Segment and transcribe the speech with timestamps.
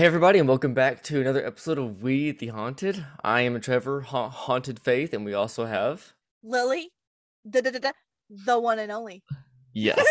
[0.00, 3.04] Hey everybody, and welcome back to another episode of We the Haunted.
[3.22, 6.88] I am Trevor, ha- Haunted Faith, and we also have Lily,
[7.46, 7.90] da, da, da, da,
[8.30, 9.22] the one and only.
[9.74, 10.02] yes.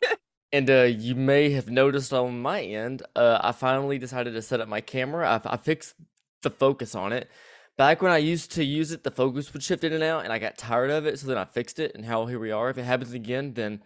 [0.52, 4.62] and uh, you may have noticed on my end, uh, I finally decided to set
[4.62, 5.28] up my camera.
[5.28, 5.96] I, I fixed
[6.40, 7.30] the focus on it.
[7.76, 10.32] Back when I used to use it, the focus would shift in and out, and
[10.32, 11.18] I got tired of it.
[11.18, 12.70] So then I fixed it, and how here we are.
[12.70, 13.82] If it happens again, then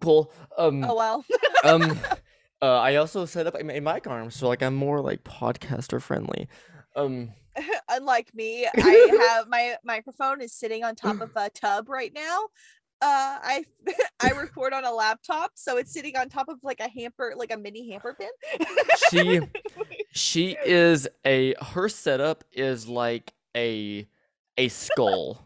[0.00, 0.32] cool.
[0.56, 1.24] Um, oh well.
[1.64, 1.98] um.
[2.62, 6.00] Uh, I also set up a, a mic arm, so like I'm more like podcaster
[6.00, 6.48] friendly.
[6.94, 7.32] Um,
[7.88, 12.46] Unlike me, I have my microphone is sitting on top of a tub right now.
[13.02, 13.64] Uh, I
[14.20, 17.52] I record on a laptop, so it's sitting on top of like a hamper, like
[17.52, 18.66] a mini hamper bin.
[19.10, 19.40] she
[20.12, 24.08] she is a her setup is like a
[24.56, 25.45] a skull.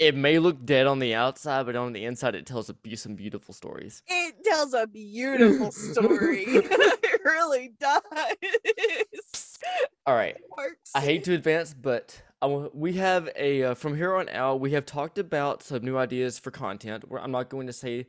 [0.00, 2.96] It may look dead on the outside, but on the inside, it tells a, be-
[2.96, 4.02] some beautiful stories.
[4.08, 6.44] It tells a beautiful story.
[6.48, 9.58] it really does.
[10.06, 10.36] All right.
[10.56, 10.92] Works.
[10.94, 14.60] I hate to advance, but I we have a uh, from here on out.
[14.60, 17.04] We have talked about some new ideas for content.
[17.08, 18.06] Where I'm not going to say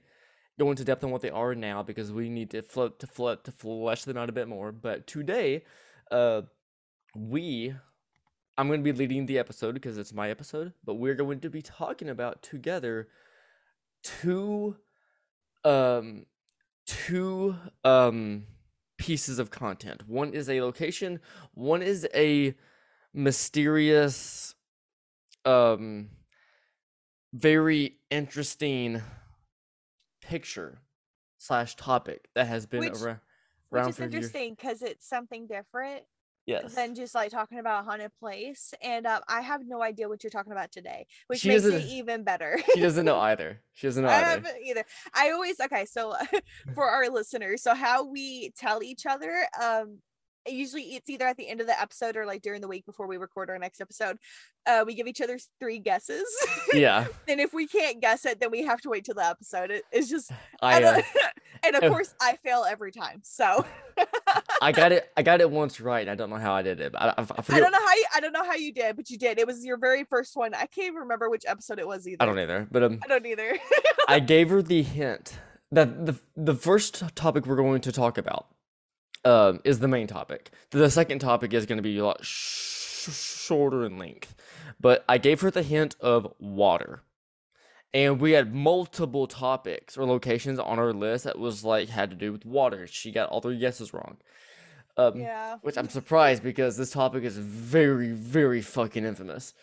[0.58, 3.44] go into depth on what they are now because we need to float to float
[3.44, 4.72] to flesh them out a bit more.
[4.72, 5.66] But today,
[6.10, 6.44] uh,
[7.14, 7.76] we
[8.62, 10.74] I'm going to be leading the episode because it's my episode.
[10.86, 13.08] But we're going to be talking about together
[14.04, 14.78] two
[15.64, 16.28] um
[16.86, 18.44] two um
[19.00, 20.08] pieces of content.
[20.08, 21.22] One is a location,
[21.56, 22.54] one is a
[23.16, 24.54] mysterious
[25.44, 26.10] um
[27.34, 29.02] very interesting
[30.22, 30.82] picture
[31.40, 33.22] slash topic that has been Which- around
[33.72, 36.04] Which is interesting because it's something different
[36.52, 36.76] Yes.
[36.76, 38.74] than just like talking about haunted place.
[38.84, 41.84] And um, I have no idea what you're talking about today, which She makes it
[41.86, 42.60] even better.
[42.74, 43.62] she doesn't know either.
[43.74, 44.50] She doesn't know I either.
[44.66, 44.84] either.
[45.14, 45.86] I always okay.
[45.86, 46.16] So
[46.76, 50.00] for our listeners, so how we tell each other, um,
[50.48, 53.06] usually it's either at the end of the episode or like during the week before
[53.08, 54.18] we record our next episode.
[54.66, 56.24] Uh, we give each other three guesses,
[56.74, 57.06] Yeah.
[57.28, 59.72] and if we can't guess it, then we have to wait till the episode.
[59.72, 60.32] It, it's just,
[60.62, 61.02] I I uh,
[61.64, 63.22] and of course, I fail every time.
[63.24, 63.66] So
[64.62, 66.08] I got it I got it once right.
[66.08, 66.94] I don't know how I did it.
[66.96, 69.10] I, I, I I don't know how you, I don't know how you did, but
[69.10, 69.40] you did.
[69.40, 70.54] It was your very first one.
[70.54, 72.18] I can't even remember which episode it was either.
[72.22, 72.68] I don't either.
[72.72, 73.58] But um I don't either.
[74.08, 75.40] I gave her the hint
[75.72, 78.48] that the the first topic we're going to talk about
[79.26, 80.52] um, is the main topic.
[80.72, 84.36] The second topic is going to be a lot sh- shorter in length,
[84.80, 87.02] but I gave her the hint of water,
[87.94, 92.16] and we had multiple topics or locations on our list that was like had to
[92.16, 92.88] do with water.
[92.88, 94.18] She got all three guesses wrong.
[95.08, 95.58] Um, yeah.
[95.62, 99.54] Which I'm surprised because this topic is very, very fucking infamous.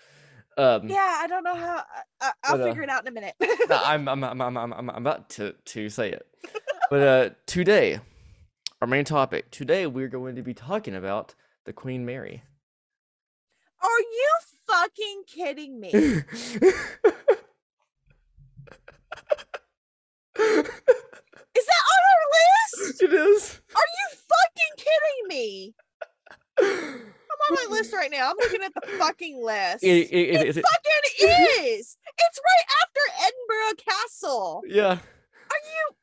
[0.57, 1.77] Um, Yeah, I don't know how.
[2.21, 3.35] I, I, I'll But, uh, figure it out in a minute.
[3.41, 3.47] no,
[3.85, 6.27] I'm, I'm, I'm, I'm, I'm, I'm about to, to say it.
[6.91, 8.01] But uh, today,
[8.81, 11.35] our main topic, today we're going to be talking about
[11.65, 12.43] the Queen Mary.
[13.81, 14.31] Are you
[14.67, 15.91] fucking kidding me?
[20.39, 21.85] Is that
[22.35, 23.03] list?
[23.03, 23.61] it is.
[23.75, 25.75] Are you fucking kidding me?
[26.61, 28.31] I'm on my list right now.
[28.31, 29.85] I'm looking at the fucking list.
[29.85, 31.29] It, It, it, fucking
[31.69, 31.97] is.
[32.19, 34.63] It's right after Edinburgh Castle.
[34.67, 34.99] yeah.
[35.51, 35.95] Are you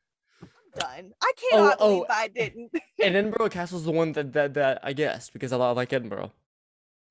[0.42, 0.48] I'm
[0.80, 1.12] done?
[1.22, 2.70] I cannot oh, oh believe I didn't.
[3.02, 5.92] And Edinburgh Castle is the one that, that, that I guessed because I li- like
[5.92, 6.32] Edinburgh.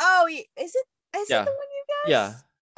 [0.01, 1.17] Oh, is it?
[1.17, 1.43] Is Yeah.
[1.43, 2.11] it the one you guys?
[2.11, 2.33] Yeah.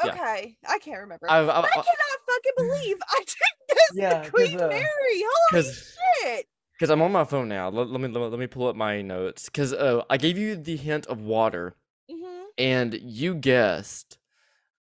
[0.05, 0.11] yeah.
[0.11, 1.25] Okay, I can't remember.
[1.31, 5.23] I've, But I've, I cannot fucking believe I didn't Yeah, Queen uh, Mary.
[5.51, 6.45] Holy shit!
[6.73, 7.69] Because I'm on my phone now.
[7.69, 9.45] Let, let me let, me- let me pull up my notes.
[9.45, 11.75] Because uh, I gave you the hint of water,
[12.09, 14.17] hmm and you guessed.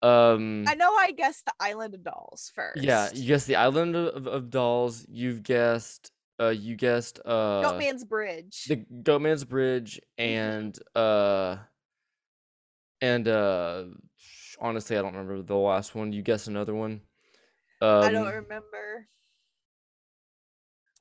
[0.03, 2.81] Um, I know I guessed the Island of Dolls first.
[2.81, 5.06] yeah, you guessed the Island of, of, of Dolls.
[5.09, 6.11] You've guessed.
[6.40, 7.19] Uh, you guessed.
[7.23, 8.66] Uh, Goatman's Bridge.
[8.67, 11.57] the Goatman's Bridge, and uh,
[13.00, 13.84] and uh,
[14.59, 16.13] honestly, I don't remember the last one.
[16.13, 17.01] You guessed another one.
[17.81, 19.08] Um, I don't remember.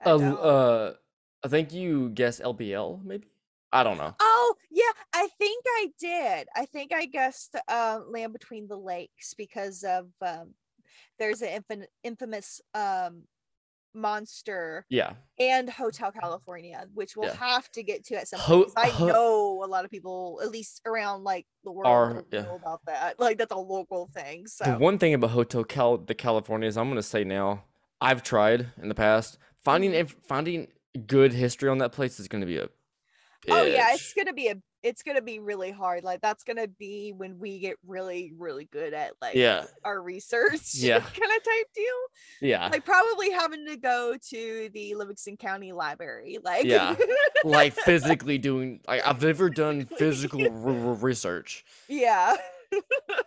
[0.05, 0.39] I uh, don't.
[0.39, 0.93] uh,
[1.45, 3.29] I think you guessed LBL, maybe.
[3.73, 4.15] I don't know.
[4.21, 6.49] Oh yeah, I think I did.
[6.57, 10.54] I think I guessed uh, Land Between the Lakes because of um,
[11.19, 13.25] there's an infin- infamous um,
[13.95, 15.15] monster Yeah.
[15.39, 17.34] and Hotel California, which we'll Yeah.
[17.37, 20.51] have to get to at some Ho- I ho- know a lot of people, at
[20.51, 22.42] least around like the world, Are- yeah.
[22.42, 23.19] know about that.
[23.21, 24.47] Like that's a local thing.
[24.47, 27.65] So The one thing about Hotel Cal the Californias, I'm gonna say now,
[28.01, 30.01] I've tried in the past finding Mhm.
[30.01, 30.69] inf- finding
[31.07, 32.69] good history on that place is gonna be a
[33.48, 36.04] Oh yeah, it's gonna be a it's gonna be really hard.
[36.04, 40.75] Like that's gonna be when we get really, really good at like yeah, our research
[40.75, 40.98] Yeah.
[41.01, 41.84] kind of type deal.
[42.41, 42.69] yeah.
[42.69, 46.39] Like probably having to go to the Livingston County Library.
[46.42, 46.95] Like Yeah.
[47.45, 51.65] like physically doing like I've never done physical r- research.
[51.89, 52.37] yeah.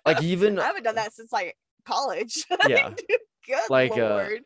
[0.05, 1.55] Like even I haven't done that since like
[1.85, 2.45] college.
[2.67, 2.93] Yeah.
[3.45, 4.39] Good Like, uh, lord.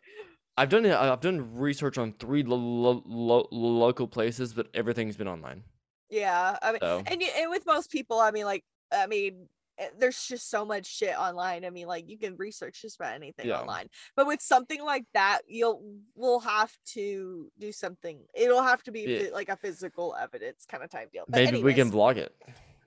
[0.58, 0.94] I've done it.
[0.94, 5.64] I've done research on three lo- lo- lo- local places, but everything's been online.
[6.10, 6.58] yeah.
[6.62, 10.26] I mean So and and with most people, I mean like I mean eh, there's
[10.26, 11.64] just so much shit online.
[11.66, 13.60] I mean, like you can research just about anything Yeah.
[13.60, 13.90] online.
[14.16, 15.84] But with something like that, you'll
[16.16, 18.20] we'll have to do something.
[18.34, 19.30] It'll have to be Yeah.
[19.34, 21.26] like a physical evidence kind of type deal.
[21.28, 22.36] But maybe we can anyways, vlog it.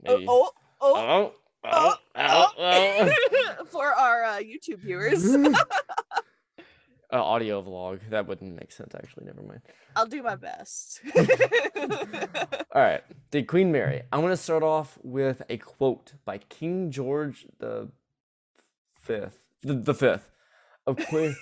[0.08, 0.26] Oh, Maybe.
[0.28, 0.50] oh,
[0.80, 1.32] oh, Oh,
[1.64, 3.12] oh, oh, oh, oh.
[3.60, 3.64] oh.
[3.70, 5.22] for our uh, YouTube viewers.
[7.12, 8.00] Uh, audio vlog.
[8.10, 8.94] That wouldn't make sense.
[8.94, 9.62] Actually, never mind.
[9.96, 11.00] I'll do my best.
[11.16, 13.02] All right,
[13.32, 14.02] the Queen Mary.
[14.12, 17.88] I'm gonna start off with a quote by King George the
[18.94, 20.30] Fifth, the, the fifth
[20.86, 21.34] of Queen.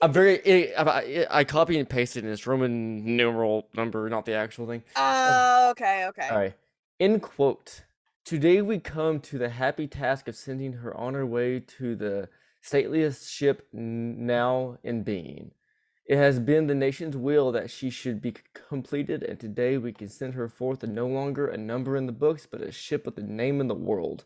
[0.00, 0.74] I'm very.
[0.76, 4.84] I, I, I copy and pasted in its Roman numeral number, not the actual thing.
[4.94, 6.28] Oh, okay, okay.
[6.28, 6.54] All right.
[7.00, 7.82] End quote.
[8.24, 12.28] Today we come to the happy task of sending her on her way to the
[12.68, 15.52] stateliest ship now in being.
[16.04, 18.34] It has been the nation's will that she should be
[18.68, 22.46] completed, and today we can send her forth no longer a number in the books,
[22.50, 24.24] but a ship with a name in the world,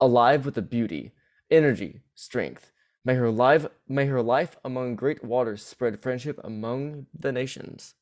[0.00, 1.12] alive with a beauty,
[1.50, 2.72] energy, strength.
[3.04, 7.94] May her life, may her life among great waters spread friendship among the nations.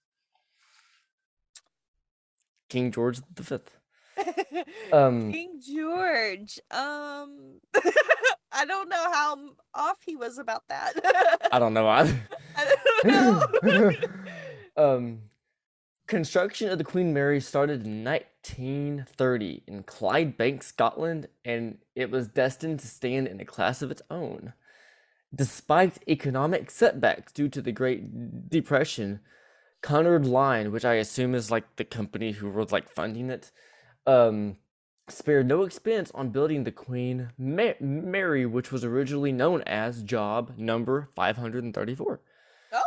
[2.69, 3.82] King George the Fifth.
[4.93, 6.61] Um, King George.
[6.71, 7.61] Um,
[8.53, 9.39] I don't know how
[9.75, 11.49] off he was about that.
[11.53, 11.89] I don't know.
[11.89, 12.21] I
[13.05, 13.93] don't know.
[14.77, 15.19] um,
[16.07, 22.81] construction of the Queen Mary started in 1930 in Clydebank, Scotland, and it was destined
[22.81, 24.53] to stand in a class of its own.
[25.35, 29.21] Despite economic setbacks due to the Great Depression,
[29.81, 33.51] Cunard Line, which I assume is like the company who was like funding it,
[34.07, 34.57] um,
[35.09, 40.55] spared no expense on building the Queen Ma- Mary, which was originally known as Job
[40.57, 42.21] Number 534.
[42.73, 42.81] oh,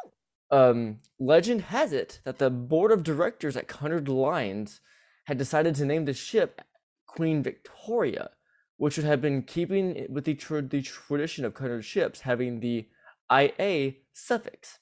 [0.52, 4.80] Um, legend has it that the board of directors at Cunard Lines
[5.26, 6.62] had decided to name the ship
[7.08, 8.30] Queen Victoria,
[8.78, 12.88] which would have been keeping with the, tra- the tradition of Cunard ships having the
[13.32, 14.80] IA suffix.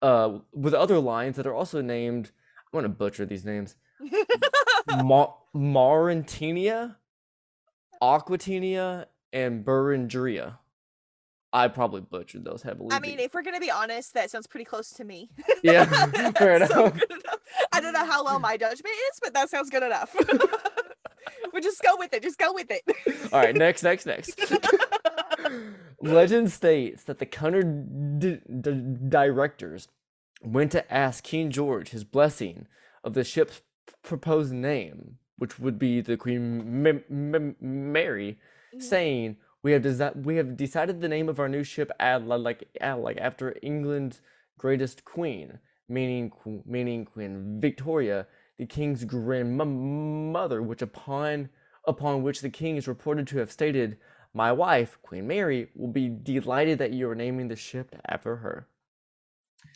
[0.00, 2.30] Uh, with other lines that are also named,
[2.72, 3.76] I'm gonna butcher these names.
[4.88, 6.96] Ma- Mauritinia,
[8.00, 10.58] Aquitania, and Burundria.
[11.54, 12.88] I probably butchered those heavily.
[12.92, 15.30] I mean, if we're gonna be honest, that sounds pretty close to me.
[15.62, 15.84] Yeah,
[16.36, 16.70] fair enough.
[16.70, 17.38] good enough.
[17.72, 20.16] I don't know how well my judgment is, but that sounds good enough.
[21.52, 22.22] we'll just go with it.
[22.22, 22.82] Just go with it.
[23.32, 24.40] All right, next, next, next.
[26.00, 29.88] Legend states that the Cunard d- d- directors
[30.42, 32.66] went to ask King George his blessing
[33.04, 33.60] of the ship's
[34.02, 37.04] proposed name, which would be the Queen M-
[37.34, 38.38] M- Mary,
[38.74, 38.82] Mhm.
[38.82, 42.68] saying, "We have desi- we have decided the name of our new ship ad- like
[42.80, 44.20] ad- like after England's
[44.58, 45.58] greatest queen,
[45.88, 46.32] meaning
[46.64, 48.26] meaning Queen Victoria,
[48.58, 51.48] the king's grandmother, which upon
[51.84, 53.98] upon which the king is reported to have stated,
[54.32, 58.68] "My wife, Queen Mary, will be delighted that you are naming the ship after her."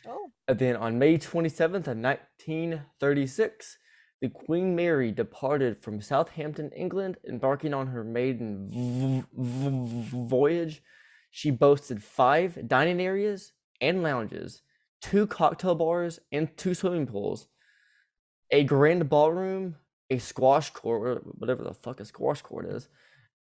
[0.05, 3.77] Oh, And then on May 27th of 1936,
[4.21, 10.81] the Queen Mary departed from Southampton, England, embarking on her maiden v- v- voyage.
[11.31, 14.63] She boasted five dining areas and lounges,
[15.01, 17.47] two cocktail bars and two swimming pools,
[18.49, 19.75] a grand ballroom,
[20.09, 22.87] a squash court, whatever the fuck a squash court is,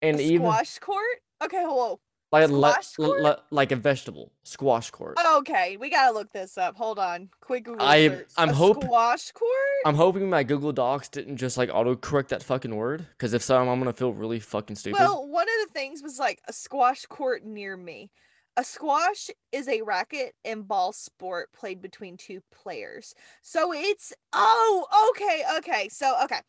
[0.02, 1.16] and a even squash court.
[1.42, 2.00] Okay, hello.
[2.32, 3.22] Like li- squash court?
[3.22, 5.18] li- like a vegetable squash court.
[5.38, 6.76] Okay, we gotta look this up.
[6.76, 7.28] Hold on.
[7.40, 8.28] Quick Google I- search.
[8.36, 9.50] I'm A hope- squash court.
[9.84, 13.56] I'm hoping my Google Docs didn't just like autocorrect that fucking word, because if so,
[13.56, 14.98] I'm gonna feel really fucking stupid.
[14.98, 18.10] Well, one of the things was like a squash court near me.
[18.58, 23.14] A squash is a racket and ball sport played between two players.
[23.42, 25.88] So it's oh, okay, okay.
[25.90, 26.40] So okay.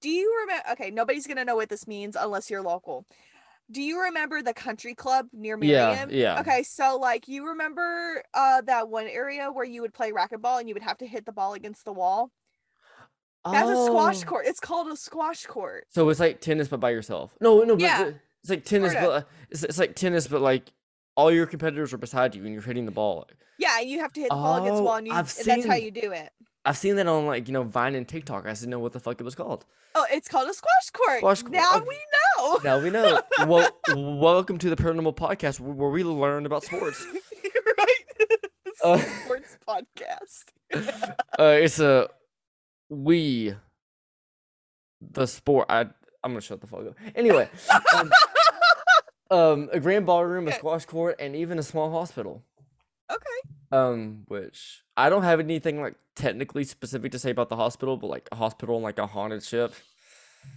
[0.00, 3.06] Do you remember okay, nobody's gonna know what this means unless you're local.
[3.70, 6.10] Do you remember the country club near Yeah, Miriam?
[6.10, 6.40] yeah.
[6.40, 10.68] Okay, so like you remember uh that one area where you would play racquetball and
[10.68, 12.30] you would have to hit the ball against the wall?
[13.50, 14.46] That's a squash Oh, court.
[14.46, 15.84] It's called a squash court.
[15.90, 17.36] So it's like tennis, but by yourself.
[17.40, 19.06] No, no, but Yeah, the- it's like tennis, sorta.
[19.06, 20.70] but uh, it's, it's like tennis, but like
[21.16, 23.26] all your competitors are beside you and you're hitting the ball.
[23.58, 25.46] Yeah, you have to hit the ball against the Oh, wall, and, you, I've and
[25.46, 26.30] that's how you do it.
[26.66, 28.46] I've seen that on like you know Vine and TikTok.
[28.46, 29.66] I just didn't know what the fuck it was called.
[29.94, 31.18] Oh, it's called a squash court.
[31.18, 31.98] Squash court, Now we
[32.38, 32.58] know.
[32.64, 33.20] Now we know.
[33.46, 37.06] well, welcome to the Paranormal Podcast, where we learn about sports.
[37.78, 37.88] right?
[38.82, 40.44] Uh, sports podcast.
[41.38, 42.06] Uh, it's a
[42.90, 43.54] we
[45.00, 45.66] the sport.
[45.70, 46.96] I I'm gonna shut the fuck up.
[47.14, 47.48] Anyway,
[47.94, 48.10] um,
[49.30, 52.42] um, a grand ballroom, a squash court, and even a small hospital.
[53.10, 53.53] okay.
[53.74, 58.06] Um, which I don't have anything like technically specific to say about the hospital, but
[58.08, 59.74] like a hospital and like a haunted ship.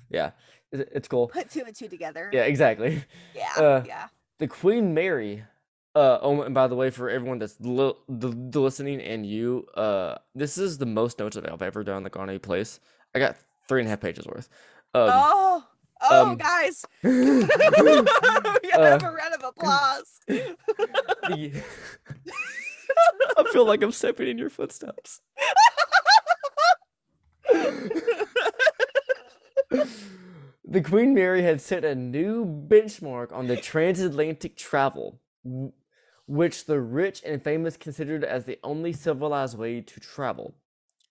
[0.09, 0.31] Yeah,
[0.71, 1.27] it, it's cool.
[1.29, 2.29] Put two and two together.
[2.31, 3.03] Yeah, exactly.
[3.35, 3.53] Yeah.
[3.57, 4.07] Uh, yeah.
[4.39, 5.43] The Queen Mary.
[5.95, 9.65] Uh, oh, and by the way, for everyone that's li- the, the listening and you,
[9.73, 12.79] uh, this is the most notes I've ever done like on a place.
[13.15, 13.35] I got
[13.67, 14.47] three and a half pages worth.
[14.93, 15.63] Um, oh.
[16.01, 16.85] Oh, um, guys.
[17.03, 20.19] we gotta have uh, a round of applause.
[20.27, 21.63] the-
[23.37, 25.21] I feel like I'm stepping in your footsteps.
[30.65, 35.19] the Queen Mary had set a new benchmark on the transatlantic travel,
[36.25, 40.55] which the rich and famous considered as the only civilized way to travel.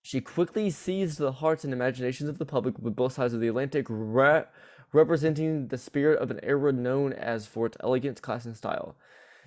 [0.03, 3.49] She quickly seized the hearts and imaginations of the public with both sides of the
[3.49, 4.45] Atlantic, re-
[4.93, 8.95] representing the spirit of an era known as for its elegance, class, and style.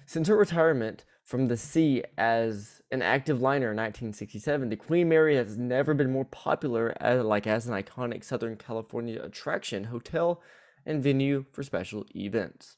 [0.05, 5.35] Since her retirement from the sea as an active liner in 1967, the Queen Mary
[5.35, 10.41] has never been more popular as like as an iconic Southern California attraction, hotel,
[10.87, 12.77] and venue for special events.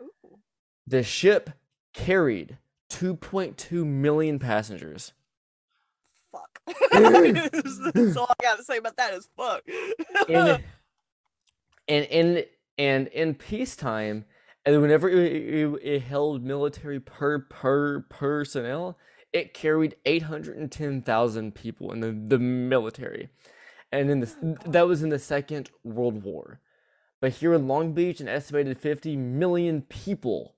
[0.00, 0.38] Ooh.
[0.86, 1.50] The ship
[1.92, 2.58] carried
[2.90, 5.12] 2.2 million passengers.
[6.30, 6.60] Fuck.
[6.92, 9.64] That's all I gotta say about that is fuck.
[10.28, 10.36] in
[11.88, 12.44] and in
[12.78, 14.26] and in peacetime
[14.66, 18.98] and whenever it, it, it held military per per personnel
[19.34, 23.28] it carried 810,000 people in the, the military.
[23.90, 26.60] And in the Oh, that was in the second world war.
[27.20, 30.54] But here in long beach an estimated 50 million people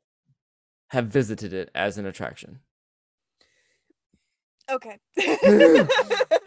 [0.88, 2.60] have visited it as an attraction.
[4.70, 4.98] Okay.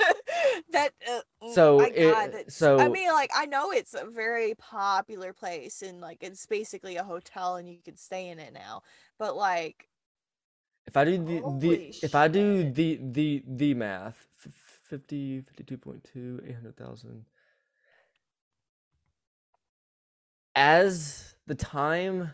[0.79, 4.55] that uh, mm, So my it- that's- I mean, like I know it's a very
[4.55, 8.83] popular place and like it's basically a hotel and you can stay in it now.
[9.17, 9.89] But like,
[10.87, 14.51] If I do the, the if I do the the the math, f-
[14.89, 17.25] 50 52.2 800,000
[20.55, 22.31] as the time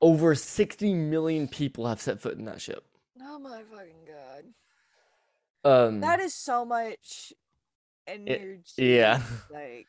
[0.00, 2.84] over 60 million people have set foot in that ship.
[3.20, 4.44] oh my fucking god,
[5.64, 7.32] Um that is so much
[8.06, 8.62] energy.
[8.76, 9.20] yeah.
[9.50, 9.86] Like,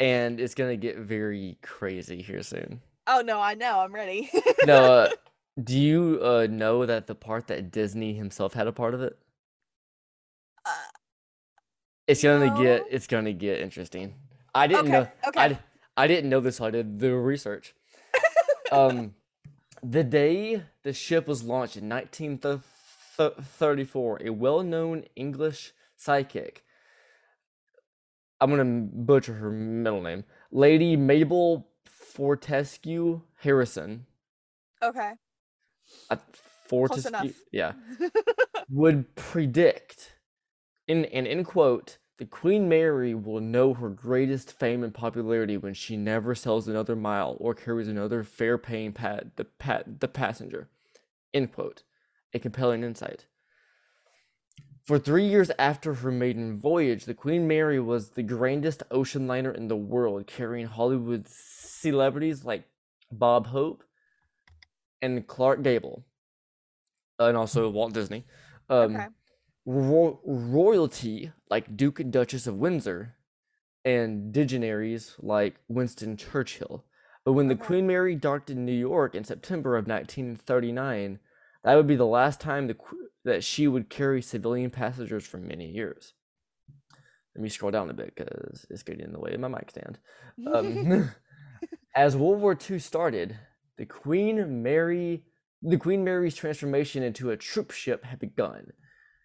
[0.00, 2.80] and it's going to get very crazy here soon.
[3.06, 4.30] oh no, I know, I'm ready.
[4.62, 5.08] No, uh,
[5.62, 9.18] do you uh know that the part that Disney himself had a part of it?
[10.64, 10.70] Uh,
[12.06, 14.14] It's gonna get it's gonna get interesting.
[14.54, 15.40] I didn't okay, know okay.
[15.40, 15.58] I,
[15.96, 17.74] I didn't know this, so I did the research.
[18.72, 19.14] um,
[19.82, 26.64] the day the ship was launched in 1934, a well-known English psychic.
[28.40, 34.06] I'm gonna butcher her middle name, Lady Mabel Fortescue Harrison.
[34.82, 35.12] okay.
[36.10, 36.16] Uh,
[36.66, 37.72] Fortescue, yeah,
[38.70, 40.16] would predict,
[40.88, 45.74] in and in quote, the Queen Mary will know her greatest fame and popularity when
[45.74, 50.68] she never sells another mile or carries another fare-paying pat the pat the passenger.
[51.34, 51.82] End quote.
[52.32, 53.26] A compelling insight.
[54.86, 59.50] For three years after her maiden voyage, the Queen Mary was the grandest ocean liner
[59.50, 62.62] in the world, carrying Hollywood celebrities like
[63.10, 63.82] Bob Hope
[65.02, 66.04] and Clark Gable,
[67.18, 68.26] and also Walt Disney.
[68.70, 69.06] Um, okay.
[69.64, 73.16] ro- royalty like Duke and Duchess of Windsor,
[73.84, 76.84] and dignitaries like Winston Churchill.
[77.24, 81.18] But when the Queen Mary docked in New York in September of 1939,
[81.64, 82.76] that would be the last time the,
[83.26, 86.14] that she would carry civilian passengers for many years.
[87.34, 89.68] Let me scroll down a bit because it's getting in the way of my mic
[89.70, 89.98] stand.
[90.54, 91.10] Um,
[91.94, 93.36] as World War II started,
[93.78, 95.24] the Queen Mary,
[95.60, 98.72] the Queen Mary's transformation into a troop ship had begun.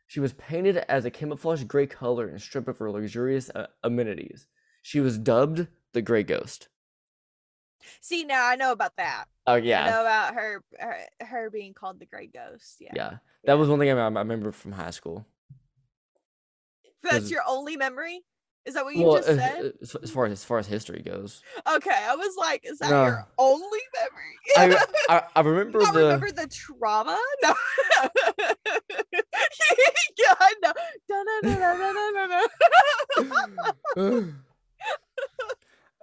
[0.07, 4.47] She was painted as a camouflage gray color and stripped of her luxurious uh, amenities.
[4.81, 6.69] She was dubbed the Gray Ghost.
[8.01, 9.25] See, now I know about that.
[9.47, 12.77] Oh I know about her, her, her being called the Gray Ghost.
[12.79, 12.91] Yeah.
[12.95, 13.17] yeah.
[13.45, 15.25] That was one thing I, I remember from high school.
[17.03, 18.21] That's your only memory?
[18.63, 19.73] Is that what you Well, just said?
[19.81, 23.05] as, far as as far as history goes, Okay, I was like, is that No.
[23.05, 24.37] your only memory?
[24.55, 27.19] I I, I remember Not the remember the trauma?
[27.43, 27.55] No.
[30.17, 30.73] yeah, I know.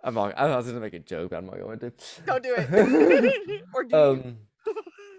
[0.04, 1.92] I'm not, I was gonna make a joke, but I'm not going to.
[2.26, 3.64] Don't do it.
[3.74, 3.96] or do?
[3.96, 4.36] Um.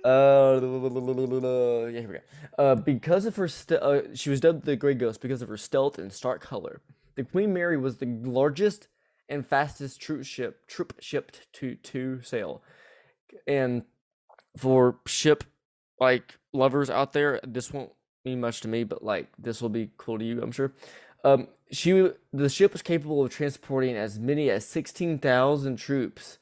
[0.03, 2.19] Uh, yeah, here we go.
[2.57, 5.57] Uh, because of her, st- uh, she was dubbed the Grey Ghost because of her
[5.57, 6.81] stealth and stark color.
[7.15, 8.87] The Queen Mary was the largest
[9.27, 12.63] and fastest troop ship troop shipped to to sail,
[13.45, 13.83] and
[14.57, 15.43] for ship
[15.99, 17.91] like lovers out there, this won't
[18.23, 20.71] mean much to me, but like this will be cool to you, I'm sure.
[21.23, 26.39] Um, she the ship was capable of transporting as many as sixteen thousand troops.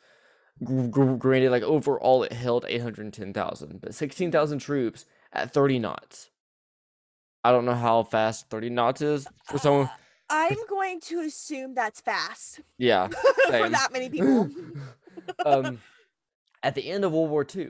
[0.64, 5.06] Gr- gr- granted, like overall, it held eight hundred ten thousand, but sixteen thousand troops
[5.34, 6.30] at thirty knots.
[7.44, 9.86] I don't know how fast thirty knots is for someone.
[9.86, 9.90] Uh,
[10.30, 13.08] I'm going to assume that's fast Yeah.
[13.46, 14.50] for that many people.
[15.46, 15.80] um,
[16.64, 17.70] at the end of World War II,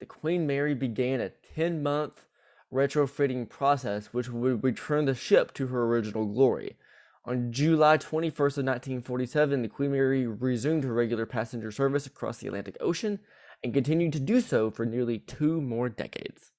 [0.00, 2.26] the Queen Mary began a 10 month
[2.74, 6.76] retrofitting process which would return the ship to her original glory.
[7.24, 12.48] On July 21st of 1947, the Queen Mary resumed her regular passenger service across the
[12.48, 13.20] Atlantic Ocean
[13.62, 16.50] and continued to do so for nearly two more decades.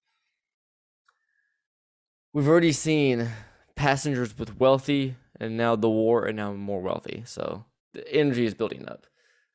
[2.33, 3.29] We've already seen
[3.75, 7.23] passengers with wealthy, and now the war, and now more wealthy.
[7.25, 9.05] So the energy is building up.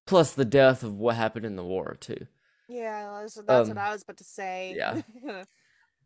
[0.07, 2.26] Plus the death of what happened in the war too.
[2.69, 4.75] yeah, that's, that's Um, what I was about to say.
[4.76, 5.02] yeah.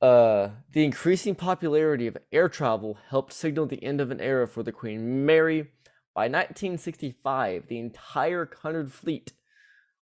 [0.04, 4.62] Uh, the increasing popularity of air travel helped signal the end of an era for
[4.62, 5.70] the Queen Mary.
[6.14, 9.32] By 1965, the entire Cunard fleet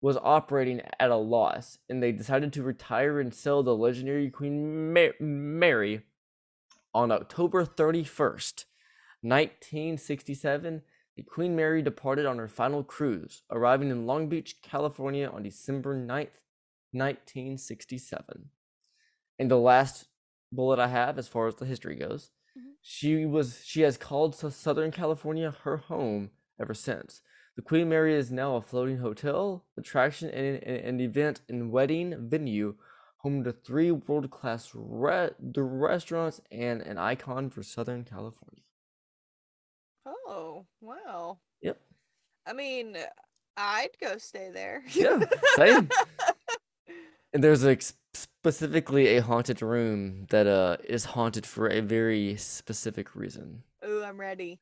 [0.02, 4.92] was operating at a loss, and they decided to retire and sell the legendary Queen
[4.92, 6.02] Ma- Mary
[6.94, 8.66] on October 31st,
[9.22, 10.82] 1967.
[11.16, 15.96] The Queen Mary departed on her final cruise, arriving in Long Beach, California on December
[15.96, 16.42] 9th,
[16.92, 18.50] 1967.
[19.40, 20.08] And the last
[20.52, 22.74] bullet I have, as far as the history goes, Mhm.
[22.82, 27.22] she was she has called Southern California her home ever since.
[27.56, 32.30] The Queen Mary is now a floating hotel, attraction, and an an event and wedding
[32.30, 32.78] venue,
[33.18, 38.62] home to three world-class re- the restaurants and an icon for Southern California.
[40.06, 41.40] Oh, wow.
[41.62, 41.82] Yep.
[42.46, 42.98] I mean,
[43.58, 44.84] I'd go stay there.
[44.90, 45.20] Yeah,
[45.56, 45.90] same.
[47.34, 52.36] And there's like s- specifically a haunted room that uh is haunted for a very
[52.38, 53.64] specific reason.
[53.88, 54.60] Ooh, I'm ready.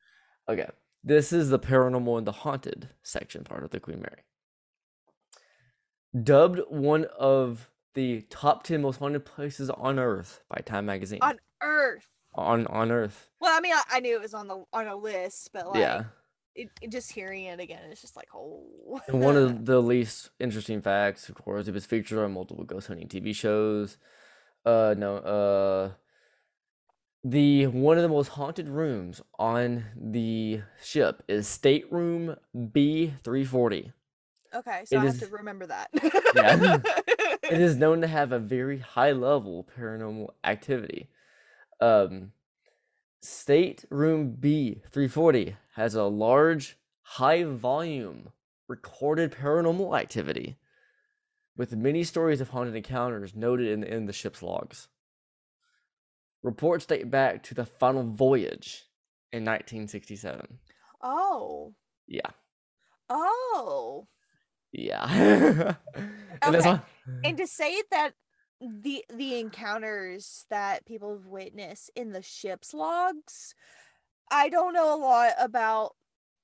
[0.48, 0.68] Okay,
[1.02, 4.22] this is the paranormal and the haunted section part of the Queen Mary.
[6.22, 11.18] Dubbed one of the top 10 most haunted places on earth by Time magazine.
[11.22, 12.08] On Earth.
[12.34, 13.30] on on earth.
[13.40, 15.78] Well, I mean, I, I knew it was on the on a list, but like,
[15.78, 16.04] yeah.
[16.54, 19.00] It, it- just hearing it again, it's just like, oh.
[19.08, 22.88] And one of the least interesting facts, of course, it was featured on multiple ghost
[22.88, 23.96] hunting TV shows.
[24.64, 25.90] Uh, no, uh,
[27.22, 32.36] the one of the most haunted rooms on the ship is stateroom
[32.72, 33.92] B three forty.
[34.54, 35.90] okay, so it I have to remember that.
[36.34, 36.78] Yeah.
[37.50, 41.10] It is known to have a very high level paranormal activity.
[41.80, 42.32] Um,
[43.20, 48.30] stateroom B three forty has a large, high volume
[48.68, 50.56] recorded paranormal activity,
[51.56, 54.88] with many stories of haunted encounters noted in, in the ship's logs.
[56.42, 58.84] Reports date back to the final voyage
[59.32, 60.58] in 1967.
[61.02, 61.74] oh.
[62.06, 62.30] Yeah,
[63.08, 64.06] Oh.
[64.72, 65.74] yeah.
[66.42, 66.78] and Okay.
[67.24, 68.12] and to say that
[68.60, 73.54] the the encounters that people have witnessed in the ship's logs
[74.30, 75.94] i don't know a lot about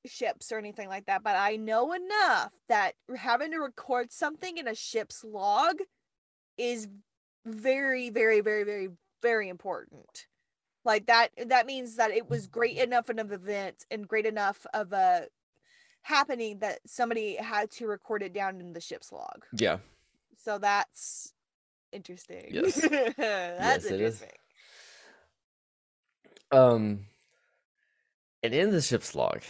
[0.07, 4.67] ships or anything like that but i know enough that having to record something in
[4.67, 5.77] a ship's log
[6.57, 6.89] is
[7.45, 8.89] very very very very
[9.23, 10.27] very important
[10.85, 14.67] like that that means that it was great enough of an event and great enough
[14.73, 15.27] of a
[16.03, 19.77] happening that somebody had to record it down in the ship's log yeah.
[20.43, 21.35] so that's
[21.93, 22.49] interesting.
[22.51, 22.75] Yes.
[22.81, 24.23] that's Yes, it is.
[24.23, 24.29] interesting.
[26.53, 27.01] Um,
[28.43, 29.43] and in the ship's log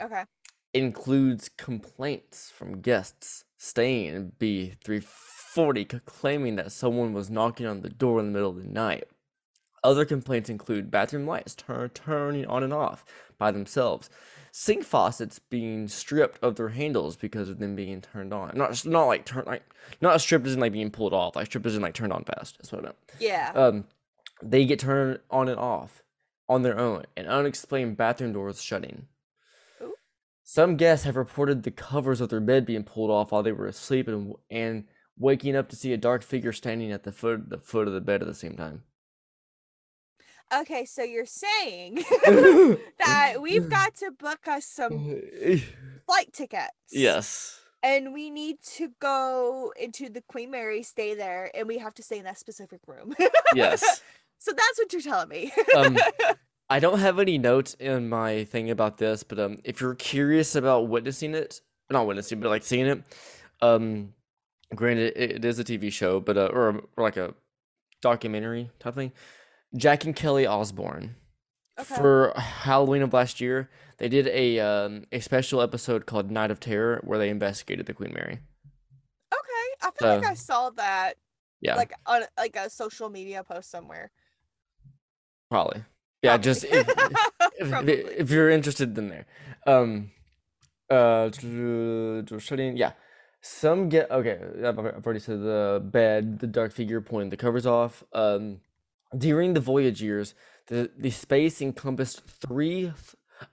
[0.00, 0.24] Okay.
[0.72, 8.18] includes complaints from guests staying in B340 claiming that someone was knocking on the door
[8.20, 9.04] in the middle of the night.
[9.82, 13.04] Other complaints include bathroom lights turn, turning on and off
[13.38, 14.10] by themselves,
[14.52, 18.52] sink faucets being stripped of their handles because of them being turned on.
[18.54, 19.62] Not not like turn like
[20.02, 22.24] not stripped as in like being pulled off, like stripped as in like turned on
[22.24, 22.58] fast.
[22.58, 23.52] That's what I meant Yeah.
[23.54, 23.84] um,
[24.42, 26.02] they get turned on and off
[26.50, 29.06] on their own, and unexplained bathroom doors shutting.
[29.80, 29.94] Ooh.
[30.42, 33.68] Some guests have reported the covers of their bed being pulled off while they were
[33.68, 34.84] asleep, and and
[35.16, 38.00] waking up to see a dark figure standing at the foot the foot of the
[38.00, 38.82] bed at the same time.
[40.52, 41.94] Okay, so you're saying
[42.98, 45.20] that we've got to book us some
[46.06, 46.72] flight tickets.
[46.90, 47.56] yes.
[47.82, 52.02] And we need to go into the Queen Mary, stay there, and we have to
[52.02, 53.14] stay in that specific room.
[53.54, 54.02] Yes.
[54.40, 55.52] So that's what you're telling me.
[55.76, 55.96] Um,
[56.70, 60.54] I don't have any notes in my thing about this, but um, if you're curious
[60.54, 63.02] about witnessing it, not witnessing, but like seeing it,
[63.60, 64.14] um,
[64.74, 67.34] granted it, it is a TV show, but uh, or, or like a
[68.00, 69.12] documentary type thing.
[69.76, 71.16] Jack and Kelly Osbourne
[71.78, 71.94] Okay.
[71.94, 76.60] for Halloween of last year, they did a um a special episode called Night of
[76.60, 78.40] Terror where they investigated the Queen Mary.
[79.32, 79.66] okay.
[79.82, 81.14] I feel like I saw that
[81.60, 84.10] Yeah, like on like a social media post somewhere.
[85.50, 85.84] Probably.
[86.22, 86.44] Yeah, Probably.
[86.44, 86.88] just if,
[87.58, 89.26] if, if you're interested in there
[89.66, 90.10] um
[90.90, 91.30] uh
[92.74, 92.92] yeah
[93.42, 98.04] some get okay i've already said the bed the dark figure pulling the covers off
[98.12, 98.60] um
[99.16, 100.34] during the voyage years
[100.66, 102.94] the the space encompassed three th-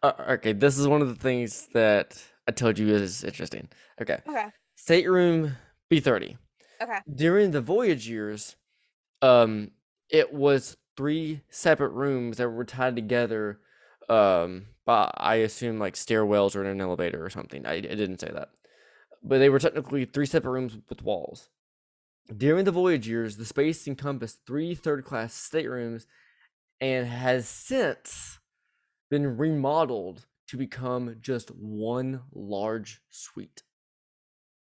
[0.03, 3.67] uh, okay this is one of the things that i told you is interesting
[4.01, 4.47] okay okay.
[4.75, 5.53] stateroom
[5.91, 6.37] b30
[6.79, 6.99] Okay.
[7.15, 8.55] during the voyage years
[9.21, 9.71] um
[10.09, 13.59] it was three separate rooms that were tied together
[14.09, 17.65] um by i assume like stairwells or an elevator or something.
[17.65, 18.49] I, I didn't say that.
[19.23, 21.49] But they were technically three separate rooms with walls.
[22.35, 26.07] During the voyage years the space encompassed three third class staterooms
[26.79, 28.39] and has since
[29.09, 33.63] been remodeled to become just one large suite.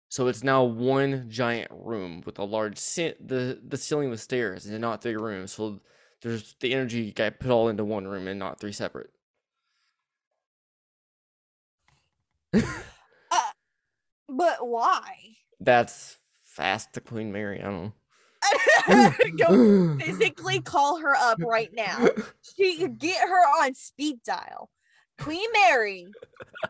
[0.09, 4.65] So it's now one giant room with a large ce- the the ceiling with stairs
[4.65, 5.51] and not three rooms.
[5.53, 5.81] So
[6.21, 9.11] there's the energy got put all into one room and not three separate.
[13.29, 13.51] Uh,
[14.29, 15.01] but why?
[15.59, 17.61] That's fast to Queen Mary.
[17.61, 17.93] I don't
[19.37, 22.07] Go physically call her up right now.
[22.55, 24.69] She get her on speed dial.
[25.19, 26.07] Queen Mary,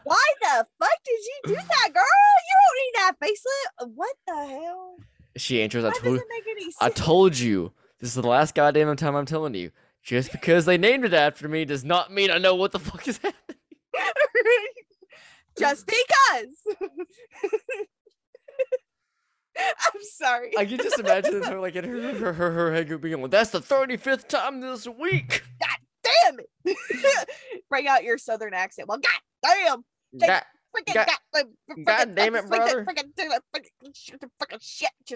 [0.03, 2.03] why the fuck did you do that, girl?
[2.47, 3.91] You don't need that facelift.
[3.95, 4.97] What the hell?
[5.35, 5.83] she answers.
[5.83, 6.77] I told doesn't make any sense.
[6.79, 7.71] I told you.
[7.99, 9.71] This is the last goddamn time I'm telling you.
[10.03, 13.07] Just because they named it after me does not mean I know what the fuck
[13.07, 13.57] is happening.
[15.57, 16.77] Just because.
[19.57, 20.51] I'm sorry.
[20.57, 23.49] I can just imagine her like in her her her, her head being like, "That's
[23.49, 27.27] the thirty fifth time this week." God damn it.
[27.69, 28.87] Bring out your southern accent.
[28.87, 29.83] Well, god damn.
[30.21, 30.41] Freaking
[30.85, 31.45] God- god,
[31.85, 32.85] God damn it, brother.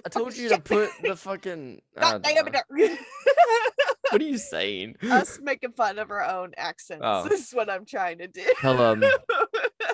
[0.06, 1.82] I told you to put the fucking.
[2.00, 3.00] God damn it.
[4.12, 4.98] What are you saying?
[5.10, 7.02] Us making fun of our own accents.
[7.06, 7.26] Oh.
[7.30, 8.42] This is what I'm trying to do.
[8.60, 9.02] Hell, um,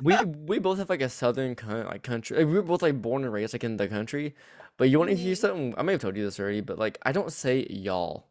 [0.02, 2.38] we we both have like a southern like country.
[2.38, 4.34] like, We were both like born and raised like in the country.
[4.78, 5.38] But you want to hear Mhm.
[5.38, 5.74] something?
[5.78, 8.26] I may have told you this already, but like I don't say y'all.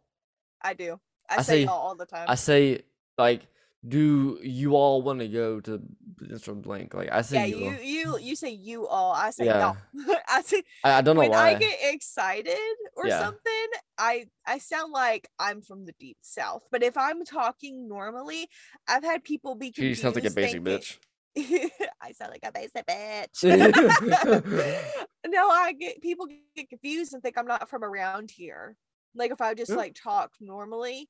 [0.60, 0.98] I do.
[1.30, 2.26] I, I say say- y'all all the time.
[2.28, 2.82] I say
[3.16, 3.42] like,
[3.86, 5.80] do you all want to go to
[6.22, 6.60] Mr.
[6.60, 6.94] Blank?
[6.94, 7.70] Like I say yeah, you.
[7.70, 9.12] you you you say you all.
[9.12, 9.74] I say Yeah.
[9.94, 10.16] y'all.
[10.28, 11.50] I say I, I don't know when why.
[11.50, 12.56] I get excited
[12.96, 13.20] or Yeah.
[13.20, 13.66] something,
[13.98, 16.62] I I sound like I'm from the deep south.
[16.72, 18.48] But if I'm talking normally,
[18.88, 20.98] I've had people be she sounds like a basic thinking- bitch.
[22.00, 23.44] I sound like a basic bitch.
[25.26, 28.76] no, I get people get confused and think I'm not from around here.
[29.14, 29.76] Like if I just Yeah.
[29.76, 31.08] like talk normally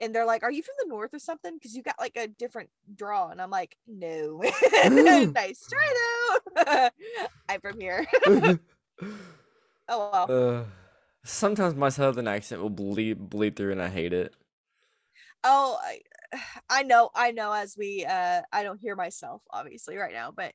[0.00, 1.54] and they're like, Are you from the north or something?
[1.54, 3.28] Because you got like a different draw.
[3.28, 4.42] And I'm like, No.
[4.88, 6.88] nice try though.
[7.48, 8.06] I'm from here.
[8.26, 8.58] oh
[9.88, 10.26] well.
[10.30, 10.64] uh,
[11.24, 14.34] sometimes my southern accent will bleed bleed through, and I hate it.
[15.44, 16.00] Oh I,
[16.70, 20.54] I know, I know as we uh I don't hear myself obviously right now, but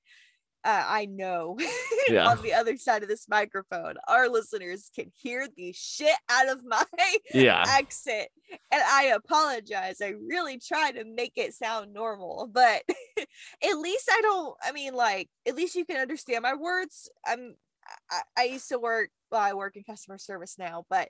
[0.66, 1.58] uh, I know
[2.10, 2.28] Yeah.
[2.30, 6.64] on the other side of this microphone, our listeners can hear the shit out of
[6.66, 6.84] my
[7.34, 7.64] Yeah.
[7.68, 8.30] accent.
[8.72, 10.02] And I apologize.
[10.02, 12.82] I really try to make it sound normal, but
[13.18, 17.10] at least I don't, I mean, like, at least you can understand my words.
[17.26, 17.56] I'm,
[18.10, 21.10] I, I used to work, well, I work in customer service now, but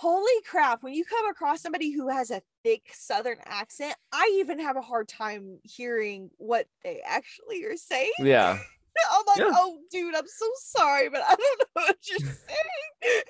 [0.00, 4.58] holy crap, when you come across somebody who has a thick southern accent, I even
[4.58, 8.10] have a hard time hearing what they actually are saying.
[8.18, 8.58] Yeah.
[9.12, 9.50] I'm like, Yeah.
[9.54, 13.22] oh, dude, I'm so sorry, but I don't know what you're saying.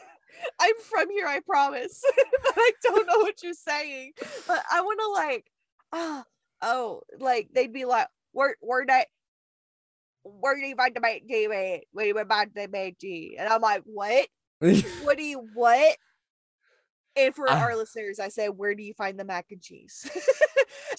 [0.61, 2.03] I'm from here, I promise.
[2.45, 4.13] but I don't know what you're saying.
[4.47, 5.47] But I want to like,
[5.93, 6.25] ah,
[6.63, 9.09] oh, like they'd be like, where, where that,
[10.23, 11.81] where do you find the at?
[11.91, 13.37] Where do you find the tea?
[13.41, 14.29] And I'm like, what?
[14.61, 15.97] What do you what?
[17.21, 20.11] And for I- our listeners, I say, where do you find the mac and cheese?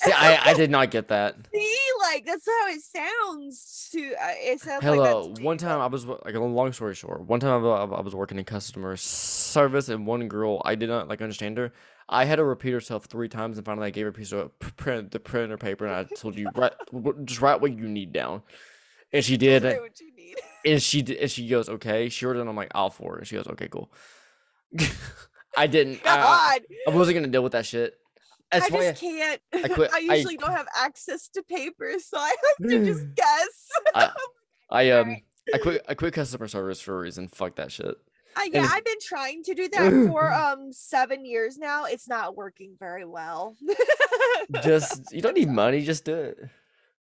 [0.04, 1.36] See, I I did not get that.
[1.54, 4.00] See, like that's how it sounds to.
[4.14, 5.22] Uh, it sounds Hello.
[5.28, 7.22] like one time I was like a long story short.
[7.22, 11.08] One time I, I was working in customer service, and one girl I did not
[11.08, 11.72] like understand her.
[12.10, 14.52] I had to repeat herself three times, and finally I gave her a piece of
[14.60, 16.74] print, the printer paper, and I told you write,
[17.24, 18.42] just write what you need down,
[19.14, 20.36] and she did, what you need.
[20.66, 22.10] and she and she goes okay.
[22.10, 23.92] She wrote it on like all four, and she goes okay, cool.
[25.58, 26.02] I didn't.
[26.06, 26.60] I, I-
[26.92, 27.96] I wasn't gonna deal with that shit.
[28.52, 29.42] That's I just can't.
[29.54, 33.70] I, quit- I- usually don't have access to papers, so I have to just guess.
[33.96, 34.10] I,
[34.70, 35.18] I um
[35.54, 37.28] I quit I quit customer service for a reason.
[37.28, 37.96] Fuck that shit.
[38.38, 41.86] Uh, yeah, I've been trying to do that for um seven years now.
[41.86, 43.56] It's not working very well.
[44.64, 45.82] Just you don't need money.
[45.82, 46.38] Just do it.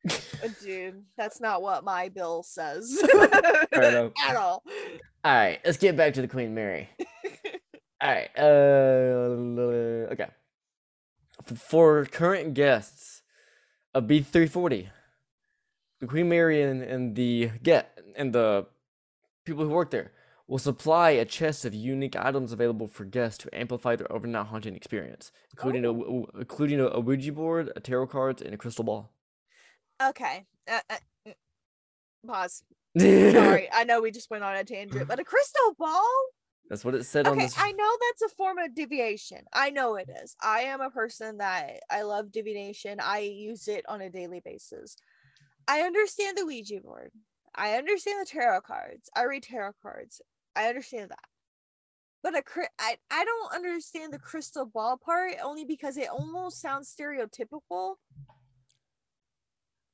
[0.10, 4.64] Uh, Dude, that's not what my bill says at all.
[5.24, 6.88] All right, let's get back to the Queen Mary.
[8.02, 8.30] All right.
[8.38, 10.28] Uh, okay.
[11.56, 13.24] For current guests
[13.94, 14.90] of B340,
[16.00, 18.68] the Queen Mary and, and the get and the
[19.46, 20.12] people who work there
[20.48, 24.76] will supply a chest of unique items available for guests to amplify their overnight haunting
[24.76, 28.58] experience, including a w- w- including a, a Ouija board, a tarot cards, and a
[28.58, 29.12] crystal ball.
[30.02, 30.46] Okay.
[30.70, 31.32] Uh, uh,
[32.26, 32.64] pause.
[32.98, 36.08] Sorry, I know we just went on a tangent, but a crystal ball?
[36.70, 37.56] That's what it said on Okay, this.
[37.58, 39.46] I know that's a form of divination.
[39.54, 40.36] I know it is.
[40.42, 43.00] I am a person that I love divination.
[43.02, 44.98] I use it on a daily basis.
[45.68, 47.12] I understand the Ouija board.
[47.56, 49.10] I understand the tarot cards.
[49.16, 50.22] I read tarot cards.
[50.56, 51.20] I understand that.
[52.24, 52.44] But a
[52.80, 57.96] I, I don't understand the crystal ball part only because it almost sounds stereotypical.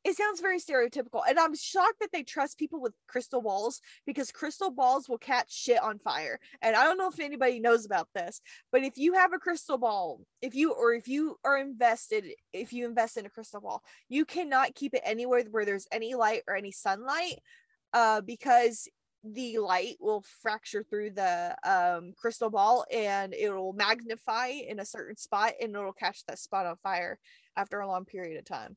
[0.03, 1.21] It sounds very stereotypical.
[1.27, 5.53] And I'm shocked that they trust people with crystal balls because crystal balls will catch
[5.53, 6.39] shit on fire.
[6.61, 9.77] And I don't know if anybody knows about this, but if you have a crystal
[9.77, 13.81] ball, if you or if you are invested, if you invest in a crystal ball,
[14.09, 17.39] you cannot keep it anywhere where there's any light or any sunlight
[17.93, 18.87] uh because
[19.23, 24.85] the light will fracture through the um crystal ball and it will magnify in a
[24.85, 27.17] certain spot and it'll catch that spot on fire
[27.55, 28.75] after a long period of time.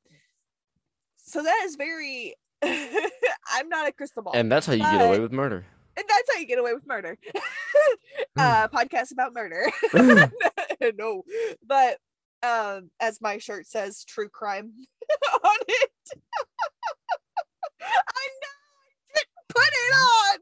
[1.26, 5.18] So that is very I'm not a crystal ball and that's how you get away
[5.18, 5.66] with murder.
[5.96, 7.18] and that's how you get away with murder.
[8.38, 9.70] uh podcast about murder.
[10.96, 11.22] no.
[11.66, 11.98] But
[12.42, 14.72] um as my shirt says true crime
[15.44, 15.90] on it.
[17.82, 20.38] I know I didn't put it on.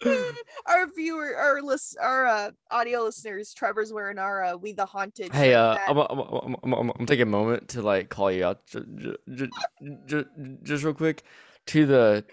[0.66, 5.32] our viewer our list our uh, audio listeners Trevor's wearing our uh, we the haunted
[5.32, 8.66] Hey, uh, I'm, I'm, I'm, I'm, I'm, taking a moment to like call you out
[8.66, 9.50] j- j- j-
[10.06, 10.24] j-
[10.62, 11.22] just real quick
[11.66, 12.24] to the.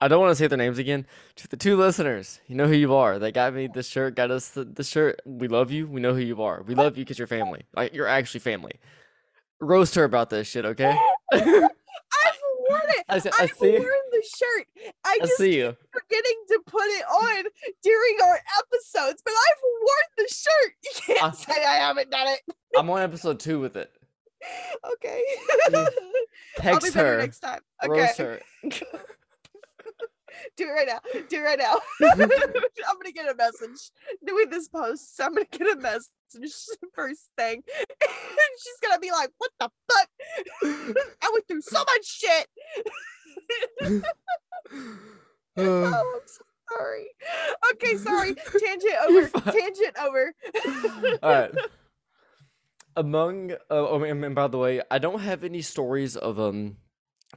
[0.00, 1.06] I don't want to say their names again.
[1.36, 3.18] To the two listeners, you know who you are.
[3.18, 5.20] They got me this shirt, got us the, the shirt.
[5.26, 5.86] We love you.
[5.86, 6.62] We know who you are.
[6.62, 7.64] We love you because you're family.
[7.74, 8.72] Like you're actually family.
[9.60, 10.98] Roast her about this shit, okay?
[11.32, 11.60] I've worn
[12.88, 13.04] it.
[13.08, 13.86] I, I I've see.
[14.22, 14.66] The shirt.
[15.04, 15.76] I, I just see you.
[15.92, 17.44] forgetting to put it on
[17.82, 20.72] during our episodes, but I've worn the shirt.
[20.84, 22.40] You can't Uh, say I haven't done it.
[22.76, 23.90] I'm on episode two with it.
[24.94, 25.22] Okay.
[26.56, 27.18] Text her.
[27.18, 27.60] next time.
[27.84, 28.10] Okay.
[28.16, 28.40] Her.
[30.56, 31.00] Do it right now.
[31.28, 31.76] Do it right now.
[32.02, 32.18] I'm
[32.96, 33.90] gonna get a message
[34.26, 35.14] doing this post.
[35.16, 36.06] So I'm gonna get a message
[36.94, 37.62] first thing.
[37.76, 40.08] And she's gonna be like, what the fuck?
[41.22, 42.46] I went through so much shit.
[45.56, 47.06] oh, I'm so sorry.
[47.72, 48.34] Okay, sorry.
[48.58, 49.28] Tangent over.
[49.50, 50.34] Tangent over.
[51.22, 51.54] All right.
[52.96, 56.76] Among, uh, oh, and, and by the way, I don't have any stories of um,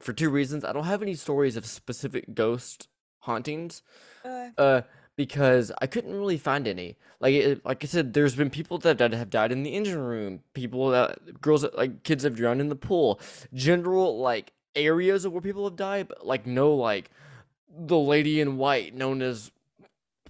[0.00, 0.64] for two reasons.
[0.64, 2.88] I don't have any stories of specific ghost
[3.20, 3.82] hauntings,
[4.24, 4.82] Uh, uh,
[5.16, 6.96] because I couldn't really find any.
[7.20, 10.00] Like, it, like I said, there's been people that, that have died in the engine
[10.00, 10.40] room.
[10.54, 13.20] People that girls that like kids have drowned in the pool.
[13.54, 17.10] General like areas of where people have died, but like no like
[17.76, 19.50] the lady in white known as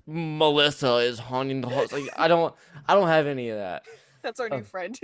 [0.06, 1.92] Melissa is haunting the house.
[1.92, 2.54] Like I don't,
[2.86, 3.84] I don't have any of that.
[4.22, 4.62] that's our new Oh.
[4.62, 4.98] friend.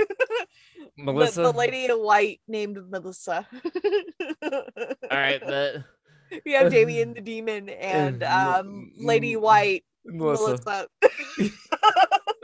[0.96, 1.42] Melissa.
[1.42, 3.46] The, the lady in white named Melissa.
[4.42, 4.62] All
[5.10, 5.84] right, that
[6.44, 10.86] we have Damien the demon and um Lady White Melissa.
[10.98, 11.50] Melissa.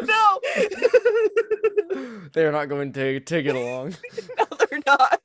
[0.03, 0.41] No,
[2.33, 3.95] They're not going to to get along.
[4.39, 5.21] no, they're not.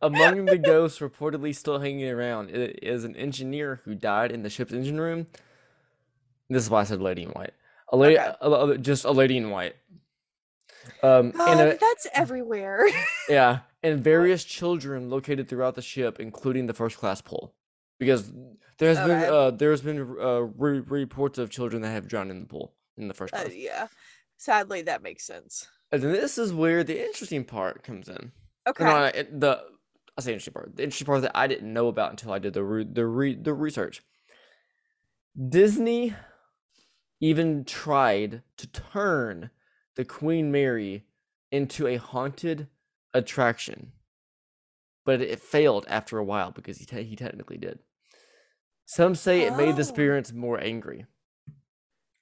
[0.00, 4.72] Among the ghosts reportedly still hanging around is an engineer who died in the ship's
[4.72, 5.26] engine room.
[6.48, 7.54] This is why I said lady in white.
[7.88, 8.32] A lady, Okay.
[8.40, 9.74] a- a- just a lady in white.
[11.02, 12.86] Um, and a, that's everywhere.
[13.28, 17.54] yeah, and various children located throughout the ship, including the first class pool,
[17.98, 18.30] because
[18.78, 22.40] there has been uh, there's been uh, re- reports of children that have drowned in
[22.40, 23.54] the pool in the first Uh, class.
[23.54, 23.86] yeah,
[24.44, 25.68] sadly, that makes sense.
[25.92, 28.32] And this is where the interesting part comes in.
[28.66, 28.84] Okay.
[28.84, 29.62] No, the
[30.16, 30.76] I say interesting part.
[30.76, 33.34] The interesting part that I didn't know about until I did the re- the re-
[33.34, 34.02] the research.
[35.48, 36.14] Disney
[37.20, 39.50] even tried to turn
[39.96, 41.04] the Queen Mary
[41.50, 42.68] into a haunted
[43.12, 43.92] attraction,
[45.04, 47.78] but it failed after a while because he te- he technically did.
[48.86, 49.84] Some say it made the Oh.
[49.84, 51.06] spirits more angry.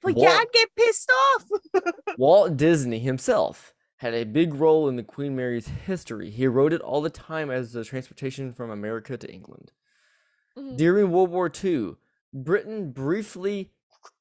[0.02, 1.44] But Walt- yeah, I'd get pissed off.
[2.18, 6.30] Walt Disney himself had a big role in the Queen Mary's history.
[6.30, 9.70] He rode it all the time as the transportation from America to England.
[10.58, 10.76] Mhm.
[10.76, 11.94] During World War II,
[12.34, 13.72] Britain briefly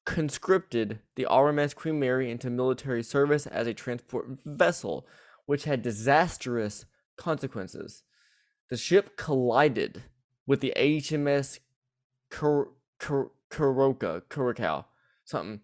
[0.04, 5.06] conscripted the RMS Queen Mary into military service as a transport vessel,
[5.46, 6.84] which had disastrous
[7.16, 8.04] consequences.
[8.70, 10.04] The ship collided
[10.46, 11.58] with the HMS
[12.30, 14.84] Kur- Kuroka, Curacoa,
[15.32, 15.60] something,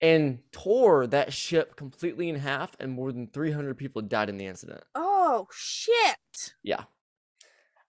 [0.00, 4.46] and tore that ship completely in half, and more than 300 people died in the
[4.46, 4.82] incident.
[4.94, 6.54] Oh shit.
[6.62, 6.84] Yeah.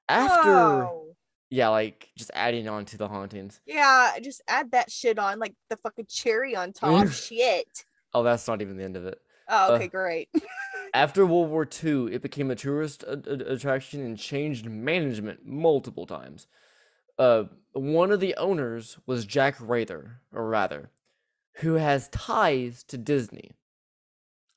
[0.08, 1.16] After, Oh.
[1.50, 3.62] yeah, like just adding on to the hauntings.
[3.66, 7.08] Yeah, just add that shit on like the fucking cherry on top.
[7.10, 7.86] shit.
[8.14, 9.20] Oh, that's not even the end of it.
[9.48, 10.30] Oh, Uh, okay, great.
[10.96, 16.08] After World War II, it became a tourist a- a- attraction and changed management multiple
[16.08, 16.48] times.
[17.20, 20.90] Uh, one of the owners was Jack Wrather, or rather,
[21.60, 23.52] who has ties to Disney.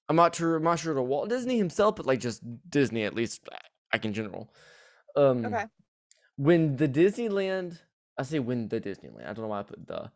[0.09, 0.57] I'm not sure.
[0.57, 3.49] I'm not sure to Walt Disney himself, but like just Disney, at least
[3.93, 4.53] like in general.
[5.17, 5.65] Um, Okay.
[6.37, 7.81] when the Disneyland,
[8.19, 10.11] I say when the Disneyland, I don't know why I put the.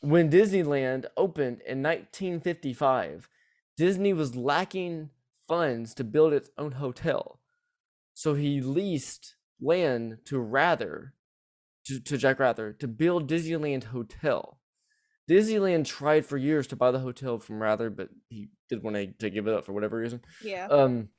[0.00, 3.28] When Disneyland opened in 1955,
[3.76, 5.10] Disney was lacking
[5.48, 7.40] funds to build its own hotel.
[8.14, 11.14] So he leased land to Wrather,
[11.86, 14.59] to, to Jack Wrather, to build Disneyland Hotel.
[15.30, 19.06] Disneyland tried for years to buy the hotel from Wrather, but he didn't want to,
[19.06, 20.22] to give it up for whatever reason.
[20.42, 20.66] Yeah.
[20.66, 21.10] Um,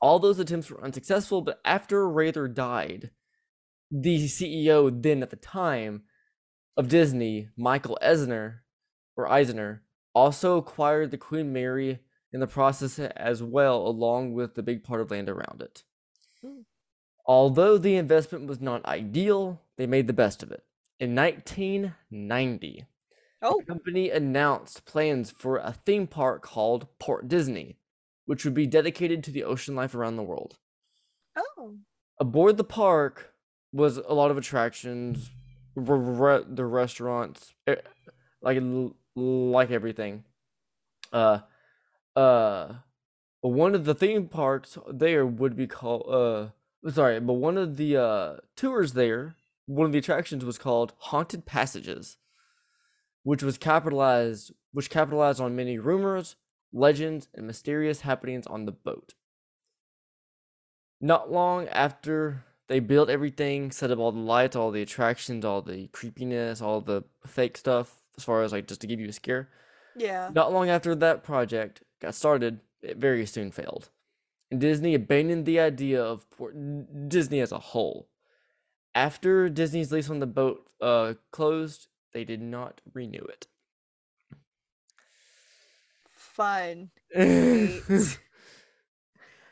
[0.00, 3.10] all those attempts were unsuccessful, but after Wrather died,
[3.90, 6.04] the CEO then at the time
[6.76, 8.64] of Disney, Michael Eisner,
[9.14, 9.82] or Eisner,
[10.14, 12.00] also acquired the Queen Mary
[12.32, 15.84] in the process as well, along with the big part of land around it.
[16.42, 16.62] Hmm.
[17.26, 20.64] Although the investment was not ideal, they made the best of it.
[20.98, 22.86] In 1990,
[23.44, 27.76] oh, the company announced plans for a theme park called Port Disney,
[28.26, 30.58] which would be dedicated to the ocean life around the world.
[31.36, 31.76] oh.
[32.20, 33.34] Aboard the park
[33.72, 35.30] was a lot of attractions,
[35.76, 37.52] r- the restaurants,
[38.40, 38.58] like
[39.16, 40.24] like everything.
[41.12, 41.40] Uh,
[42.16, 42.74] uh,
[43.40, 47.96] one of the theme parks there would be called uh, sorry, but one of the
[47.96, 49.34] uh tours there,
[49.66, 52.16] one of the attractions was called Haunted Passages,
[53.24, 56.36] which was capitalized, which capitalized on many rumors,
[56.72, 59.14] legends, and mysterious happenings on the boat.
[61.00, 65.62] Not long after they built everything, set up all the lights, all the attractions, all
[65.62, 69.12] the creepiness, all the fake stuff, as far as like just to give you a
[69.12, 69.48] scare.
[69.96, 70.30] Yeah.
[70.32, 73.90] Not long after that project got started, it very soon failed.
[74.50, 76.54] And Disney abandoned the idea of Port
[77.08, 78.08] Disney as a whole.
[78.94, 83.46] After Disney's lease on the boat uh, closed, they did not renew it.
[86.06, 86.90] Fun.
[87.14, 87.82] Great.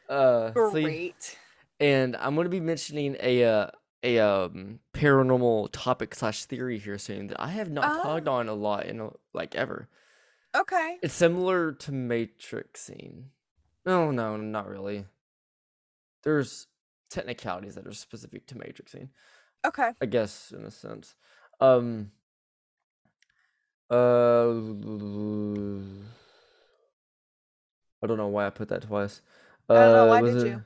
[0.09, 1.38] uh, so y- Great.
[1.79, 3.66] and I'm going to be mentioning a uh,
[4.03, 8.33] a um paranormal topic slash theory here soon that I have not talked Oh.
[8.33, 9.88] on a lot in a, like ever.
[10.57, 10.98] Okay.
[11.03, 13.25] It's similar to Matrixing.
[13.87, 15.07] No, no, not really.
[16.25, 16.66] There's
[17.11, 19.09] technicalities that are specific to Matrixing,
[19.66, 19.90] Okay.
[20.01, 21.14] I guess, in a sense.
[21.61, 22.11] Um.
[23.92, 24.48] Uh.
[28.02, 29.20] I don't know why I put that twice.
[29.68, 30.59] I don't know, Uh, why did it-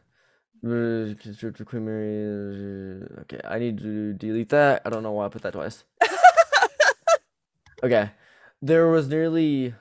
[0.64, 4.80] uh, Constructor Queen Mary, uh, Okay, I need to delete that.
[4.86, 5.84] I don't know why I put that twice.
[7.84, 8.10] Okay.
[8.62, 9.74] There was nearly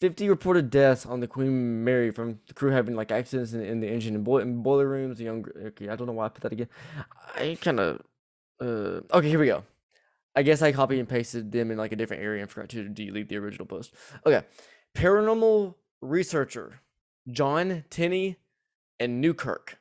[0.00, 3.78] 50 reported deaths on the Queen Mary from the crew having like accidents in, in
[3.80, 5.18] the engine and boi- in boiler rooms.
[5.18, 6.68] The young, okay, I don't know why I put that again.
[7.36, 8.02] I kind of,
[8.60, 9.62] uh, okay, here we go.
[10.36, 12.88] I guess I copy and pasted them in like a different area and forgot to
[12.88, 13.92] delete the original post.
[14.24, 14.42] Okay.
[14.94, 16.80] Paranormal researcher
[17.30, 18.36] John Tenney
[19.00, 19.78] and Newkirk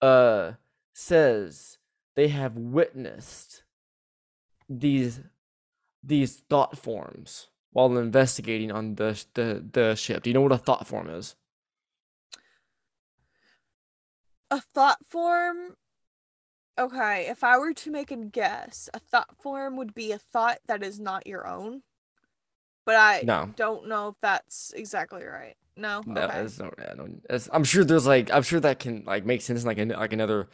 [0.00, 0.52] uh
[0.92, 1.78] says
[2.14, 3.64] they have witnessed
[4.68, 5.20] these
[6.02, 10.22] these thought forms while investigating on the the the ship.
[10.22, 11.34] Do you know what a thought form is?
[14.50, 15.76] a thought form.
[16.78, 20.58] Okay, if I were to make a guess, a thought form would be a thought
[20.68, 21.82] that is not your own.
[22.86, 23.50] But I No.
[23.56, 25.56] don't know if that's exactly right.
[25.76, 26.02] No.
[26.06, 26.40] No, okay.
[26.40, 26.74] it's not.
[26.78, 29.66] I don't, it's, I'm sure there's like I'm sure that can like make sense in,
[29.66, 30.48] like an, like another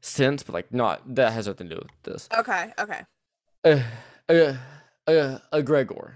[0.00, 2.28] sense, but like not that has nothing to do with this.
[2.36, 2.72] Okay.
[2.78, 3.00] Okay.
[3.64, 3.82] uh,
[4.28, 4.54] uh,
[5.06, 6.14] uh, a egregore.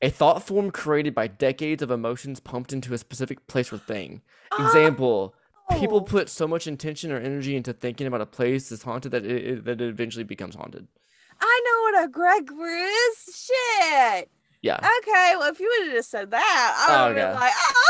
[0.00, 4.20] A thought form created by decades of emotions pumped into a specific place or thing.
[4.58, 5.34] Example:
[5.78, 9.12] People Oh, put so much intention or energy into thinking about a place that's haunted
[9.12, 10.86] that it, it- that it eventually becomes haunted.
[11.40, 13.34] I know what a egregore is.
[13.34, 14.30] Shit.
[14.60, 14.76] Yeah.
[14.76, 17.52] Okay, well, if you would have just said that, I Oh, would have been like,
[17.52, 17.82] oh,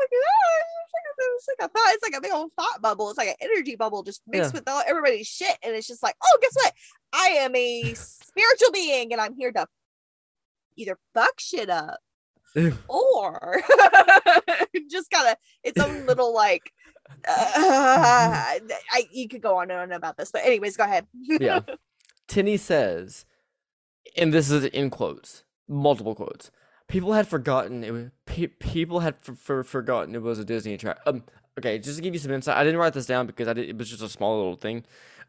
[0.00, 1.34] look at that.
[1.36, 1.94] It's like a thought.
[1.94, 3.08] It's like a big old thought bubble.
[3.08, 4.60] It's like an energy bubble just mixed Yeah.
[4.60, 6.72] with all everybody's shit, and it's just like, oh, guess what?
[7.14, 9.66] I am a spiritual being, and I'm here to
[10.76, 11.98] either fuck shit up
[12.88, 13.62] or
[14.90, 16.72] just kind of its own little like.
[17.26, 18.60] I
[19.10, 21.06] you could go on and on about this, but anyways, go ahead.
[21.40, 21.60] yeah.
[22.26, 23.24] Tenney says,
[24.16, 26.50] and this is in quotes, multiple quotes.
[26.88, 28.06] People had forgotten it was.
[28.26, 31.02] Pe- people had for, for, forgotten it was a Disney attraction.
[31.06, 31.24] Um,
[31.58, 33.68] okay, just to give you some insight, I didn't write this down because I did.
[33.68, 34.84] It was just a small little thing.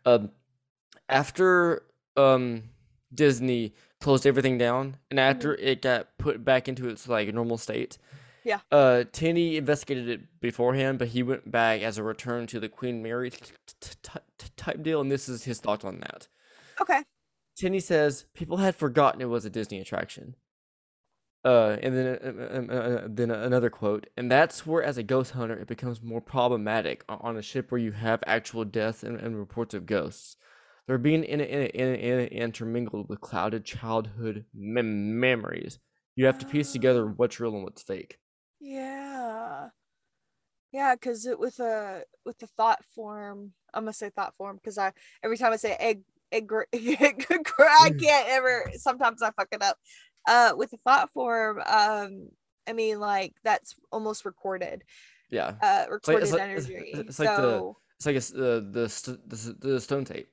[0.05, 0.31] Um,
[1.09, 1.83] after
[2.15, 2.63] um
[3.13, 7.97] Disney closed everything down, and after it got put back into its like normal state.
[8.49, 8.61] Yeah.
[8.71, 13.03] Uh, Tenney investigated it beforehand, but he went back as a return to the Queen
[13.03, 13.37] Mary t-
[13.79, 16.27] t- t- t- type deal, and this is his thoughts on that.
[16.81, 17.03] okay.
[17.55, 20.35] Tenney says people had forgotten it was a Disney attraction.
[21.45, 25.03] Uh, and then uh, uh, uh, uh, then another quote, and that's where, as a
[25.03, 29.19] ghost hunter, it becomes more problematic on a ship where you have actual deaths and,
[29.19, 30.37] and reports of ghosts.
[30.87, 35.77] They're being in, in, in, in, intermingled with clouded childhood mem- memories.
[36.15, 38.17] You have to piece together what's real and what's fake.
[38.59, 39.69] Yeah.
[40.71, 44.77] Yeah, because it with a with the thought form, I'm gonna say thought form because
[44.77, 44.91] I
[45.23, 46.01] every time I say egg
[46.31, 47.25] egg egg
[47.59, 49.77] I can't ever sometimes I fuck it up.
[50.27, 52.29] Uh with the thought form, um,
[52.67, 54.83] I mean like that's almost recorded,
[55.31, 56.91] Yeah, uh recorded it's like- it's- energy.
[56.93, 60.29] it's like the- so it's like it's, uh, the st- the the stone tape.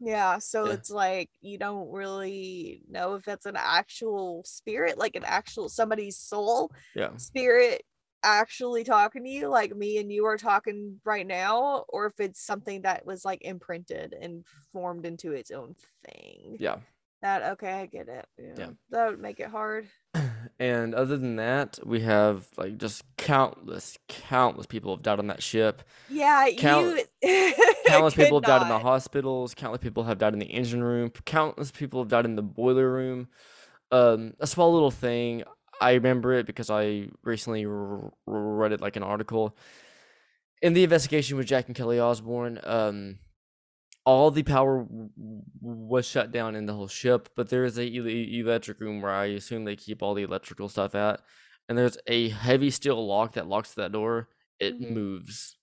[0.00, 0.72] Yeah, so Yeah.
[0.74, 6.16] it's like you don't really know if that's an actual spirit, like an actual somebody's
[6.18, 7.82] soul Yeah, spirit
[8.24, 12.44] actually talking to you like me and you are talking right now or if it's
[12.44, 16.78] something that was like imprinted and formed into its own thing yeah.
[17.22, 18.70] that okay i get it Yeah.
[18.90, 19.86] that would make it hard
[20.58, 25.42] And other than that, we have like just countless, countless people have died on that
[25.42, 25.82] ship.
[26.08, 27.54] yeah Count- you
[27.86, 29.54] Countless people have died in the hospitals.
[29.54, 31.10] Countless people have died in the engine room.
[31.24, 33.28] Countless people have died in the boiler room.
[33.90, 35.42] Um, a small little thing.
[35.80, 39.56] I remember it because I recently r- r- read it like an article.
[40.60, 43.18] In the investigation with Jack and Kelly Osbourne, um,
[44.08, 45.10] all the power w-
[45.60, 48.06] was shut down in the whole ship, but there is a ele-
[48.40, 51.20] electric room where I assume they keep all the electrical stuff at,
[51.68, 54.28] and there's a heavy steel lock that locks that door.
[54.58, 54.90] It Mhm.
[54.92, 55.58] moves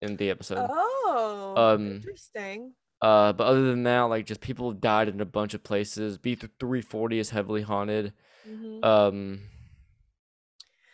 [0.00, 0.66] in the episode.
[0.70, 5.24] oh Um, interesting Uh, but other than that, like just people have died in a
[5.38, 6.18] bunch of places.
[6.18, 8.12] B three forty is heavily haunted.
[8.48, 8.84] Mhm.
[8.84, 9.40] Um,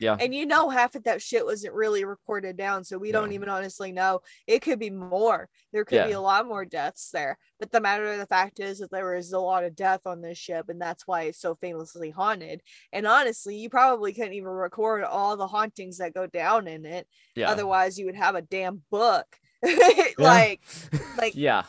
[0.00, 3.32] yeah, and you know half of that shit wasn't really recorded down so we don't
[3.32, 4.20] even honestly know.
[4.46, 5.48] It could be more.
[5.72, 8.78] There could be a lot more deaths there but the matter of the fact is
[8.78, 11.54] that there was a lot of death on this ship and that's why it's so
[11.54, 12.60] famously haunted.
[12.92, 17.06] And honestly you probably couldn't even record all the hauntings that go down in it.
[17.34, 19.26] Yeah, otherwise you would have a damn book.
[20.18, 20.60] Like
[21.16, 21.64] like yeah,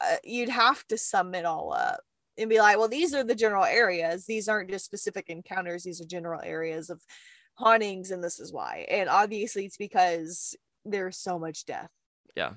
[0.00, 2.00] uh, you'd have to sum it all up
[2.38, 4.24] and be like, well, these are the general areas.
[4.26, 5.84] These aren't just specific encounters.
[5.84, 7.02] These are general areas of
[7.54, 8.86] hauntings, and this is why.
[8.90, 11.90] And obviously, it's because there's so much death.
[12.36, 12.52] yeah.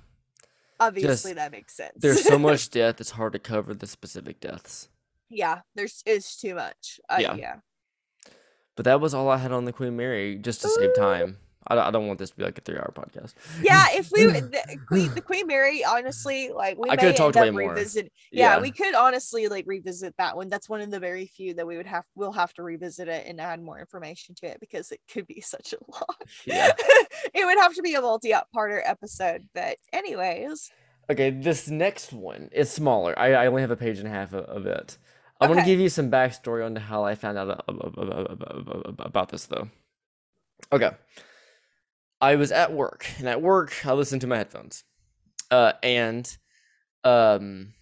[0.77, 1.93] Obviously, Just- that makes sense.
[1.95, 4.89] There's so much death; it's hard to cover the specific deaths.
[5.29, 6.99] yeah, there's it's too much.
[7.09, 7.35] Uh, Yeah.
[7.35, 7.55] yeah.
[8.75, 11.37] But that was all I had on the Queen Mary, just to save time.
[11.67, 13.33] I don't, I don't want this to be like a three-hour podcast.
[13.61, 17.65] Yeah, if we the Queen, the Queen Mary, honestly, like we I talked end way
[17.65, 17.73] more.
[17.73, 18.11] revisit.
[18.31, 20.49] Yeah, we could honestly like revisit that one.
[20.49, 22.05] That's one of the very few that we would have.
[22.15, 25.41] We'll have to revisit it and add more information to it because it could be
[25.45, 26.21] such a lot.
[26.45, 26.71] Yeah.
[27.33, 29.47] it would have to be a multi-parter episode.
[29.53, 30.71] But anyways,
[31.09, 33.17] Okay, this next one is smaller.
[33.17, 34.97] I, I only have a page and a half of, of it.
[35.39, 39.69] I'm gonna give you some backstory on how I found out about this, though.
[40.71, 40.91] Okay,
[42.21, 44.83] I was at work, and at work I listened to my headphones,
[45.51, 46.37] uh, and
[47.03, 47.73] um,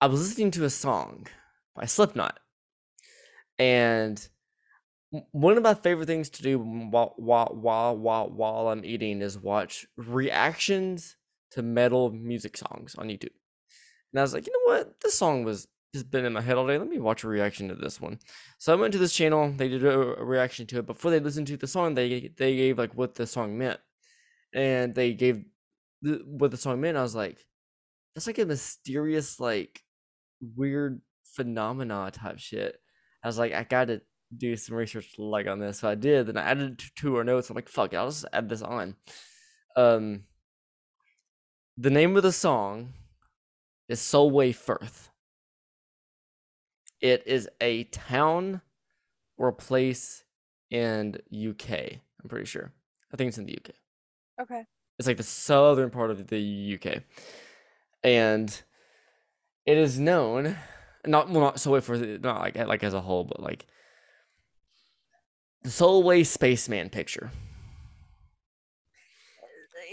[0.00, 1.26] I was listening to a song
[1.74, 2.38] by Slipknot,
[3.58, 4.28] and
[5.30, 9.38] one of my favorite things to do while while while while while I'm eating is
[9.38, 11.16] watch reactions
[11.52, 13.28] to metal music songs on YouTube.
[14.12, 15.00] And I was like, you know what?
[15.00, 16.76] This song was just been in my head all day.
[16.76, 18.18] Let me watch a reaction to this one.
[18.58, 19.54] So I went to this channel.
[19.56, 20.86] They did a, reaction to it.
[20.86, 23.78] Before they listened to the song, they they gave like what the song meant,
[24.52, 25.44] and they gave
[26.02, 26.98] the, what the song meant.
[26.98, 27.38] I was like,
[28.14, 29.82] that's like a mysterious, like
[30.40, 32.76] weird phenomena type shit.
[33.22, 34.02] I was like, I gotta
[34.36, 35.78] do some research like on this.
[35.78, 37.50] So I did, and I added to our notes.
[37.50, 38.96] I'm like, fuck it, I'll just add this on.
[39.76, 40.24] Um,
[41.76, 42.94] the name of the song
[43.88, 45.10] is Solway Firth.
[47.04, 48.62] It is a town
[49.36, 50.24] or place
[50.70, 51.70] in UK.
[51.70, 52.72] I'm pretty sure.
[53.12, 53.74] I think it's in the UK.
[54.40, 54.64] Okay.
[54.98, 57.02] It's like the southern part of the UK,
[58.02, 58.48] and
[59.66, 60.56] it is known
[61.06, 63.66] not well not Solway Firth not like like as a whole, but like
[65.62, 67.30] the Solway spaceman picture.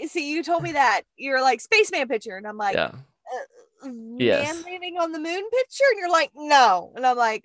[0.06, 3.44] See, you told me that you're like spaceman picture, and I'm like, Yeah, uh,
[3.84, 4.54] Yes.
[4.54, 7.44] man landing on the moon picture, and you're like, no, and I'm like,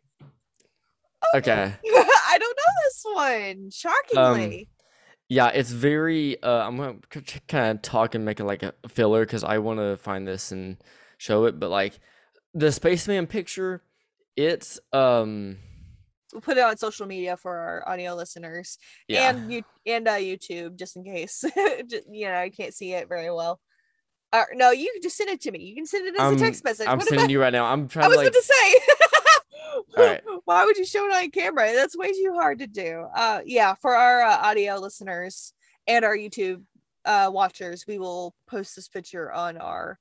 [1.36, 1.74] okay.
[1.86, 3.70] I don't know this one.
[3.72, 4.70] Shockingly,
[5.30, 6.42] Yeah, it's very.
[6.42, 6.98] Uh, I'm gonna
[7.48, 10.52] kind of talk and make it like a filler because I want to find this
[10.52, 10.78] and
[11.18, 11.60] show it.
[11.60, 12.00] But like
[12.54, 13.82] the spaceman picture,
[14.36, 15.58] it's um
[16.34, 18.78] we'll put it on social media for our audio listeners
[19.08, 19.30] yeah.
[19.30, 23.32] and you and uh, YouTube, just in case, you know, I can't see it very
[23.32, 23.60] well.
[24.34, 25.60] Uh, no, you can just send it to me.
[25.60, 26.88] You can send it as I'm- a text message.
[26.88, 27.66] I'm What sending about- you right now.
[27.66, 28.06] I'm trying.
[28.06, 28.28] I was like.
[28.28, 28.80] about to say.
[29.98, 30.24] Alright.
[30.46, 31.72] Why would you show it on camera?
[31.74, 33.06] That's way too hard to do.
[33.16, 35.54] Uh, yeah, for our uh, audio listeners
[35.88, 36.64] and our YouTube
[37.06, 40.00] uh, watchers, we will post this picture on our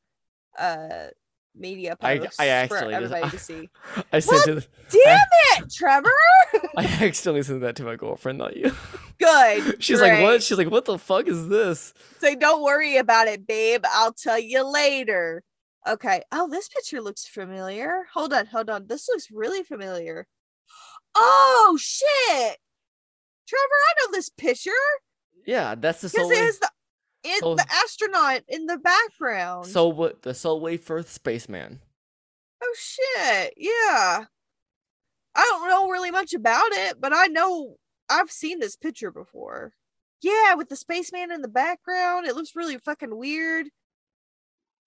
[0.58, 1.08] uh
[1.56, 3.68] media I- posts I for actually just- everybody to see.
[4.12, 4.68] I sent it.
[4.90, 5.18] Damn
[5.64, 6.10] it, Trevor!
[6.76, 8.72] I accidentally sent that to my girlfriend, not you.
[9.18, 9.82] Good.
[9.82, 10.42] She's like, what?
[10.42, 11.94] She's like, what the fuck is this?
[12.18, 13.82] Say, don't worry about it, babe.
[13.90, 15.42] I'll tell you later.
[15.88, 16.22] Okay.
[16.32, 18.04] Oh, this picture looks familiar.
[18.12, 18.86] Hold on, hold on.
[18.88, 20.26] This looks really familiar.
[21.14, 22.58] Oh shit,
[23.48, 23.62] Trevor!
[23.62, 24.70] I know this picture
[25.46, 26.68] Yeah, that's the because it has the
[27.26, 29.66] it, Sol- the astronaut in the background.
[29.66, 30.22] So what?
[30.22, 31.80] The Solway Firth spaceman.
[32.62, 34.24] oh shit, yeah.
[35.34, 37.76] I don't know really much about it, but I know
[38.08, 39.72] I've seen this picture before.
[40.22, 43.66] Yeah, with the spaceman in the background, it looks really fucking weird.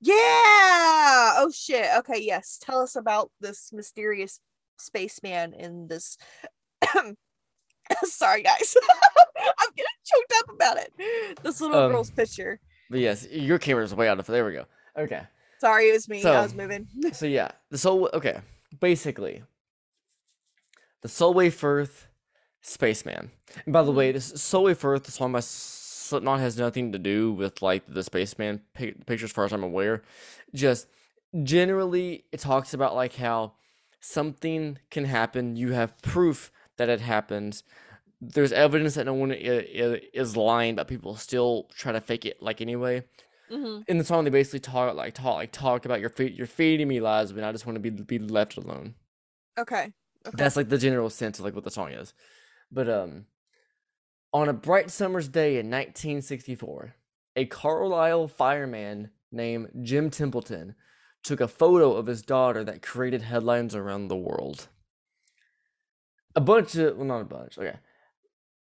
[0.01, 0.13] Yeah.
[0.15, 1.87] Oh shit.
[1.99, 2.57] Okay, yes.
[2.61, 4.39] Tell us about this mysterious
[4.77, 6.17] spaceman in this
[8.03, 8.75] Sorry guys.
[9.37, 10.93] I'm getting choked up about it.
[11.43, 12.59] This little Um, girl's picture.
[12.89, 14.25] But yes, your camera's way out of.
[14.25, 14.65] There we go.
[14.97, 15.21] Okay.
[15.59, 16.23] Sorry, it was me.
[16.23, 16.87] I was moving.
[17.13, 18.09] So yeah, the Sol.
[18.13, 18.39] Okay,
[18.79, 19.43] basically,
[21.01, 22.07] the Solway Firth
[22.61, 23.31] spaceman.
[23.65, 27.31] And by the way, this Solway Firth, the song by Slipknot, has nothing to do
[27.33, 30.01] with like the spaceman pic- picture, as far as I'm aware.
[30.53, 30.87] Just
[31.43, 33.53] generally, it talks about like how
[33.99, 35.55] something can happen.
[35.55, 37.63] You have proof that it happens.
[38.21, 42.61] There's evidence that no one is lying, but people still try to fake it like
[42.61, 43.03] anyway
[43.49, 43.83] Mhm.
[43.87, 46.87] in the song they basically talk like talk like talk about your feet you're feeding
[46.87, 48.93] me lies but I just want to be be left alone.
[49.57, 49.91] Okay.
[50.27, 50.35] Okay.
[50.37, 52.13] That's like the general sense of like what the song is.
[52.71, 53.25] But um
[54.31, 56.93] on a bright summer's day in 1964,
[57.35, 60.75] a Carlisle fireman named Jim Templeton
[61.23, 64.67] took a photo of his daughter that created headlines around the world.
[66.35, 67.77] A bunch of well not a bunch, okay.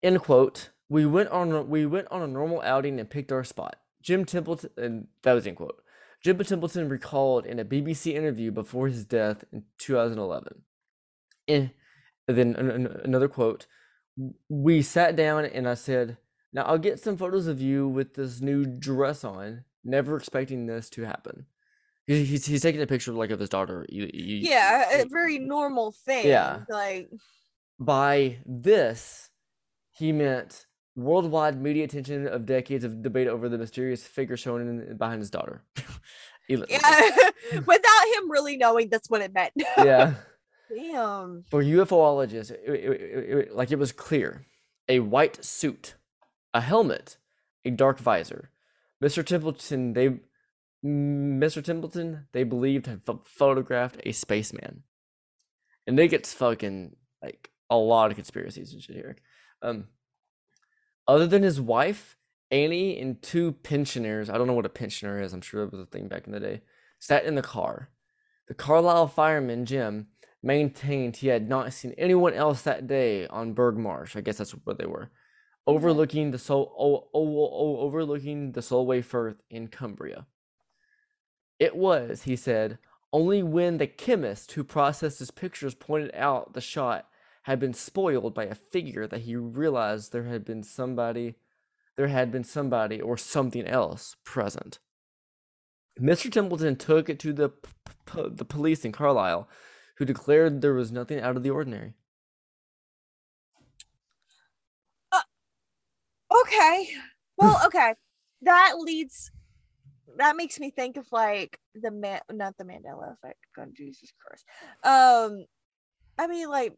[0.05, 0.69] End quote.
[0.87, 3.77] We went on a, we went on a normal outing and picked our spot.
[4.03, 5.81] Jim Templeton and that was end quote.
[6.23, 10.61] Jim Templeton recalled in a BBC interview before his death in 2011.
[11.47, 11.71] And
[12.27, 13.65] then an- an- another quote.
[14.47, 16.17] We sat down and I said,
[16.53, 20.89] "Now I'll get some photos of you with this new dress on." Never expecting this
[20.91, 21.45] to happen.
[22.07, 23.85] He- He's, he's taking a picture like of his daughter.
[23.89, 26.27] You- you- yeah, a very normal thing.
[26.27, 26.63] Yeah.
[26.69, 27.09] Like
[27.79, 29.29] by this,
[29.97, 30.65] he meant
[30.95, 35.29] worldwide media attention of decades of debate over the mysterious figure shown in, behind his
[35.29, 35.63] daughter.
[36.47, 36.57] Yeah,
[37.65, 39.53] without him really knowing that's what it meant.
[39.79, 40.13] yeah.
[40.69, 41.43] Damn.
[41.49, 44.45] For UFOologists, it, it, it- like it was clear
[44.87, 45.95] a white suit,
[46.53, 47.17] a helmet,
[47.65, 48.51] a dark visor.
[49.03, 49.25] Mr.
[49.25, 50.19] Templeton, they.
[50.85, 51.63] Mr.
[51.63, 54.83] Templeton, they believed had ph- photographed a spaceman.
[55.87, 59.15] And it gets fucking like a lot of conspiracies and shit here.
[59.65, 59.87] Um,
[61.07, 62.17] other than his wife,
[62.51, 65.81] Annie, and two pensioners, I don't know what a pensioner is, I'm sure it was
[65.81, 66.61] a thing back in the day,
[66.99, 67.89] sat in the car.
[68.47, 70.07] The Carlisle fireman, Jim,
[70.43, 74.15] maintained he had not seen anyone else that day on Burgh Marsh.
[74.15, 75.09] I guess that's where they were.
[75.65, 80.27] Overlooking the Sol oh, oh, oh, overlooking the Solway Firth in Cumbria.
[81.57, 82.77] It was, he said,
[83.11, 87.07] only when the chemist who processed his pictures pointed out the shot
[87.45, 91.35] had been spoiled by a figure that he realized there had been somebody
[91.97, 94.79] there had been somebody or something else present.
[96.01, 96.31] Mr.
[96.31, 97.69] Templeton took it to the p-
[98.05, 99.49] p- the police in Carlisle,
[99.97, 101.93] who declared there was nothing out of the ordinary.
[105.11, 105.21] Uh,
[106.41, 106.89] okay.
[107.37, 107.95] Well, okay.
[108.43, 109.31] that leads
[110.17, 114.45] that makes me think of like the man not the mandela effect god jesus christ
[114.83, 115.45] um
[116.17, 116.73] i mean like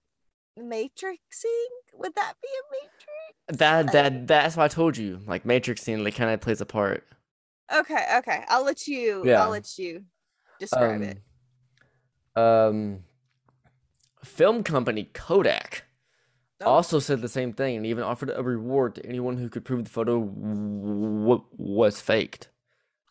[0.57, 1.67] matrixing?
[1.93, 3.59] Would that be a matrix?
[3.59, 5.21] That that that's why I told you.
[5.25, 7.07] Like matrixing like kind of plays a part.
[7.73, 8.43] Okay, okay.
[8.47, 9.43] I'll let you Yeah.
[9.43, 10.03] I'll let you
[10.59, 11.19] describe it.
[12.35, 12.99] Um, um,
[14.23, 15.83] film company Kodak
[16.61, 16.65] Oh.
[16.65, 19.83] also said the same thing and even offered a reward to anyone who could prove
[19.83, 22.49] the photo w- was faked.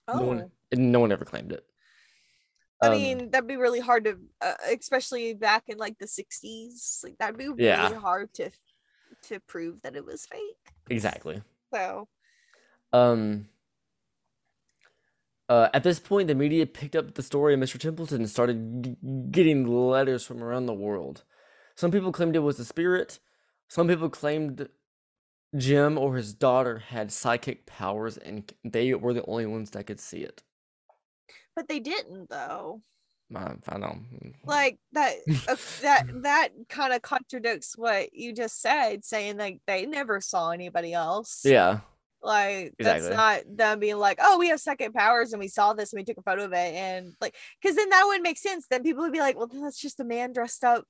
[0.08, 0.18] Oh.
[0.18, 1.64] No one, no one ever claimed it.
[2.82, 7.00] I Um, mean, that'd be really hard to, uh, especially back in like the '60s.
[7.04, 7.90] Like that'd be Yeah.
[7.90, 8.50] really hard to
[9.24, 10.72] to prove that it was fake.
[10.90, 11.42] exactly.
[11.72, 12.08] So,
[12.92, 13.48] Um,
[15.48, 17.78] uh, at this point, the media picked up the story of Mr.
[17.78, 18.96] Templeton and started g-
[19.30, 21.24] getting letters from around the world.
[21.76, 23.20] Some people claimed it was a spirit.
[23.68, 24.68] Some people claimed
[25.56, 30.00] Jim or his daughter had psychic powers and they were the only ones that could
[30.00, 30.42] see it.
[31.56, 32.80] But they didn't though.
[33.34, 33.96] I, I know.
[34.44, 35.14] Like that,
[35.48, 40.50] uh, that that kind of contradicts what you just said, saying like they never saw
[40.50, 41.40] anybody else.
[41.44, 41.80] Yeah,
[42.22, 43.08] Like Exactly.
[43.08, 45.98] that's not them being like, oh, we have second powers and we saw this and
[45.98, 48.66] we took a photo of it and like, because then that wouldn't make sense.
[48.70, 50.84] Then people would be like, well, that's just a man dressed up.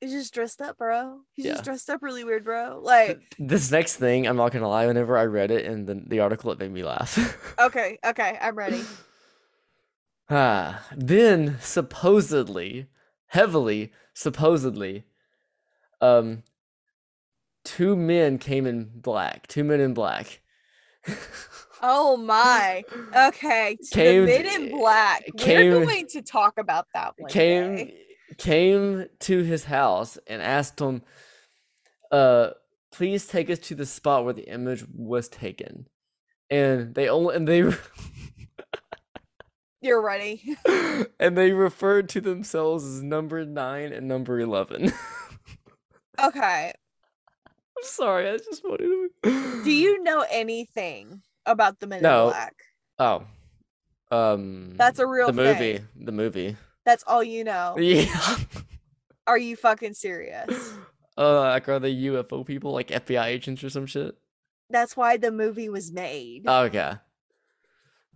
[0.00, 1.20] He's just dressed up, bro.
[1.34, 1.52] He's Yeah.
[1.52, 2.80] just dressed up really weird, bro.
[2.82, 4.86] Like, this next thing, I'm not gonna lie.
[4.86, 7.18] Whenever I read it in the, the article, it made me laugh.
[7.60, 8.82] okay, okay, I'm ready.
[10.30, 12.86] Ah, then supposedly,
[13.26, 15.04] heavily supposedly,
[16.00, 16.42] um,
[17.64, 19.46] two men came in black.
[19.48, 20.40] Two men in black.
[21.82, 22.84] Oh my.
[23.16, 23.78] Okay.
[23.90, 25.24] Came- the Men in Black.
[25.38, 27.30] came- We're going to talk about that one.
[27.30, 28.06] came day.
[28.36, 31.00] came to his house and asked him,
[32.12, 32.50] "Uh,
[32.92, 35.86] please take us to the spot where the image was taken."
[36.50, 37.62] And they only and they
[39.80, 40.56] You're ready.
[41.20, 44.92] and they referred to themselves as number nine and number eleven.
[46.22, 46.72] Okay.
[47.78, 49.64] I'm sorry, I just wanted to.
[49.64, 52.26] Do you know anything about the Men No.
[52.26, 52.54] in Black?
[52.98, 53.24] Oh,
[54.10, 55.44] um, That's a real the thing.
[55.54, 55.84] movie.
[55.96, 56.56] The movie.
[56.84, 57.76] That's all you know.
[57.78, 58.36] Yeah.
[59.26, 60.74] Are you fucking serious?
[61.16, 64.14] uh, like are they UFO people, like FBI agents or some shit?
[64.68, 66.42] That's why the movie was made.
[66.46, 66.94] Oh, okay.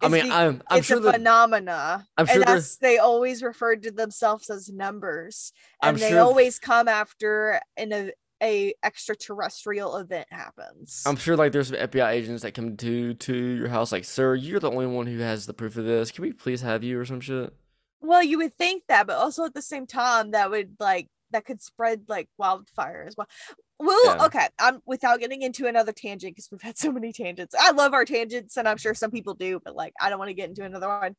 [0.05, 2.07] I mean, I'm I'm it's sure a that phenomena.
[2.17, 5.53] I'm sure and that's they always referred to themselves as numbers.
[5.83, 11.03] I'm And they sure- always come after an a, a extraterrestrial event happens.
[11.07, 14.35] I'm sure like there's some FBI agents that come to to your house like, sir,
[14.35, 16.11] you're the only one who has the proof of this.
[16.11, 17.53] Can we please have you or some shit?
[18.01, 21.45] Well, you would think that, but also at the same time, that would like that
[21.45, 23.29] could spread like wildfire as well.
[23.79, 24.25] Well, Yeah.
[24.27, 24.49] okay.
[24.59, 27.55] I'm without getting into another tangent because we've had so many tangents.
[27.59, 30.29] I love our tangents, and I'm sure some people do, but like I don't want
[30.31, 31.17] to get into another one.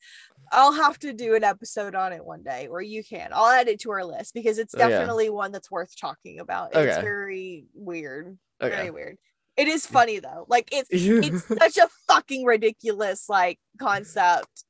[0.52, 3.30] I'll have to do an episode on it one day, or you can.
[3.34, 4.90] I'll add it to our list because it's Oh, yeah.
[4.90, 6.70] definitely one that's worth talking about.
[6.74, 8.38] It's very weird.
[8.62, 8.74] Okay.
[8.76, 9.18] Very weird.
[9.58, 10.46] It is funny though.
[10.50, 14.66] Like it's it's such a fucking ridiculous like concept.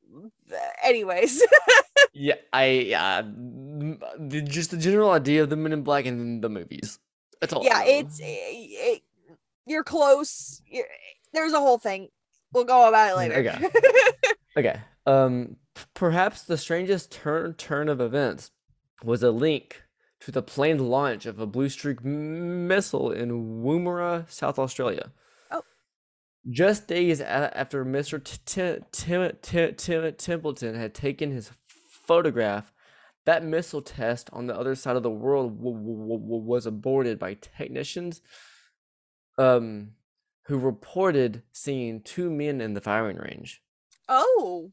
[0.83, 1.43] Anyways.
[2.13, 3.99] yeah, I yeah, m-
[4.47, 6.99] just the general idea of the Men in Black and the movies.
[7.41, 7.63] That's all.
[7.63, 9.01] Yeah it's it,
[9.65, 10.85] you're close you're,
[11.33, 12.07] there's a whole thing
[12.53, 13.69] we'll go about it later Okay.
[14.57, 14.79] Okay.
[15.05, 15.57] Um,
[15.93, 18.51] perhaps the strangest turn turn of events
[19.03, 19.83] was a link
[20.25, 25.11] to the planned launch of a Blue Streak missile in Woomera, South Australia.
[25.51, 25.61] Oh.
[26.49, 28.19] Just days after Mr.
[30.17, 32.73] Templeton had taken his photograph,
[33.25, 38.21] that missile test on the other side of the world was aborted by technicians
[39.37, 39.91] um,
[40.47, 43.61] who reported seeing two men in the firing range.
[44.09, 44.71] oh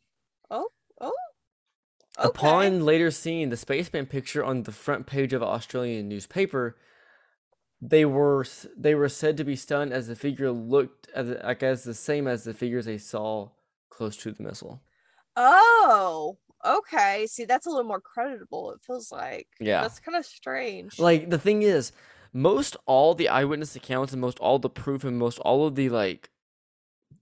[0.50, 1.12] oh oh
[2.18, 2.28] okay.
[2.28, 6.76] Upon later seeing the spaceman picture on the front page of an Australian newspaper,
[7.80, 8.44] they were
[8.76, 12.26] they were said to be stunned as the figure looked as like as the same
[12.28, 13.48] as the figures they saw
[13.90, 14.80] close to the missile.
[15.36, 19.80] oh okay see that's a little more creditable it feels like Yeah.
[19.82, 21.92] that's kind of strange Like the thing is,
[22.32, 25.88] most all the eyewitness accounts and most all the proof and most all of the
[25.88, 26.30] like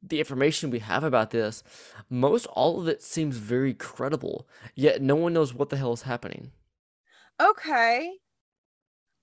[0.03, 1.63] the information we have about this,
[2.09, 4.49] most all of it seems very credible.
[4.75, 6.53] Yet no one knows what the hell is happening.
[7.41, 8.11] okay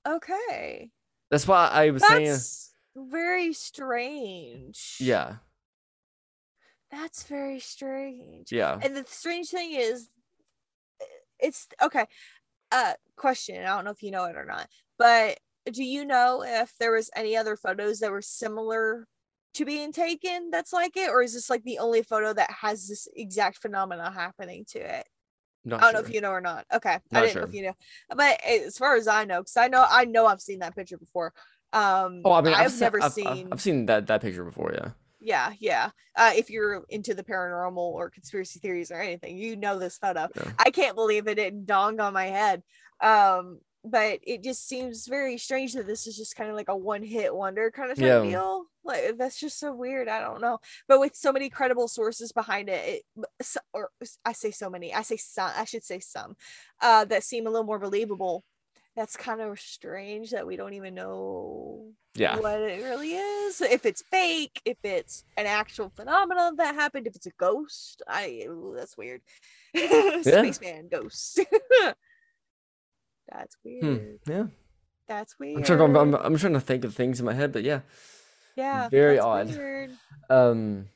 [0.07, 0.89] okay
[1.29, 5.35] That's why I was saying, that's very strange yeah,
[6.89, 8.79] that's very strange yeah.
[8.81, 10.07] and the strange thing is
[11.39, 12.05] it's okay
[12.71, 14.67] uh question i don't know if you know it or not
[14.97, 15.37] but
[15.71, 19.07] do you know if there was any other photos that were similar
[19.55, 22.87] to being taken that's like it, or is this like the only photo that has
[22.87, 25.07] this exact phenomena happening to it?
[25.65, 26.01] Not I don't sure.
[26.01, 26.65] know if you know or not.
[26.73, 27.73] Okay, I Not didn't know if you know,
[28.15, 30.97] but as far as I know, because I know I know I've seen that picture
[30.97, 31.33] before.
[31.73, 33.49] Um, Oh, I mean, I've, I've never I've- I've- seen.
[33.51, 34.71] I've seen that that picture before.
[34.73, 34.91] Yeah.
[35.19, 35.89] yeah, yeah.
[36.15, 40.27] Uh, if you're into the paranormal or conspiracy theories or anything, you know this photo.
[40.35, 40.51] Yeah.
[40.59, 42.63] I can't believe it didn't dawn on my head.
[43.01, 43.59] Um,
[43.89, 47.03] but it just seems very strange that this is just kind of like a one
[47.03, 48.21] hit wonder kind of Yeah.
[48.21, 48.65] deal.
[48.83, 50.07] Like that's just so weird.
[50.07, 50.59] I don't know.
[50.87, 53.89] But with so many credible sources behind it, it or
[54.23, 56.35] I say so many, I say some, I should say some,
[56.81, 58.43] uh, that seem a little more believable.
[58.95, 62.39] That's kind of strange that we don't even know Yeah.
[62.39, 63.61] what it really is.
[63.61, 68.01] If it's fake, if it's an actual phenomenon that happened, if it's a ghost.
[68.07, 69.21] I that's weird.
[69.75, 71.41] Spaceman ghost.
[73.31, 73.83] that's weird.
[74.25, 74.31] Hmm.
[74.31, 74.43] Yeah.
[75.07, 75.57] That's weird.
[75.57, 75.81] I'm trying.
[75.81, 77.81] I'm, I'm, I'm trying to think of things in my head, but yeah.
[78.55, 79.49] yeah, very odd.
[79.49, 79.91] weird.
[80.29, 80.87] Um.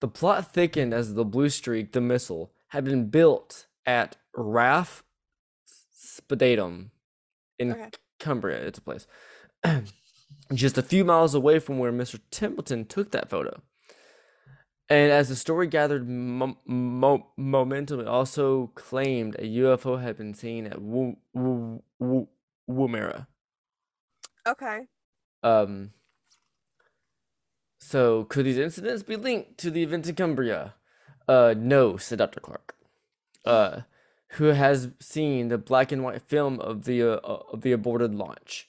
[0.00, 5.02] The plot thickened as the Blue Streak, the missile, had been built at RAF
[5.96, 6.90] Spadeadam
[7.58, 7.90] in Okay.
[8.18, 8.58] Cumbria.
[8.66, 9.06] It's a place.
[10.52, 12.20] Just a few miles away from where Mr.
[12.30, 13.62] Templeton took that photo.
[14.88, 20.34] And as the story gathered mo- mo- momentum, it also claimed a UFO had been
[20.34, 22.28] seen at Wu- Wu- Wu-
[22.68, 23.26] Woomera.
[24.46, 24.80] Okay.
[25.42, 25.92] Um,
[27.78, 30.74] so could these incidents be linked to the events in Cumbria?
[31.26, 32.40] Uh, no, said Dr.
[32.40, 32.74] Clark.
[33.44, 33.82] Uh,
[34.32, 37.16] who has seen the black and white film of the uh,
[37.52, 38.68] of the aborted launch.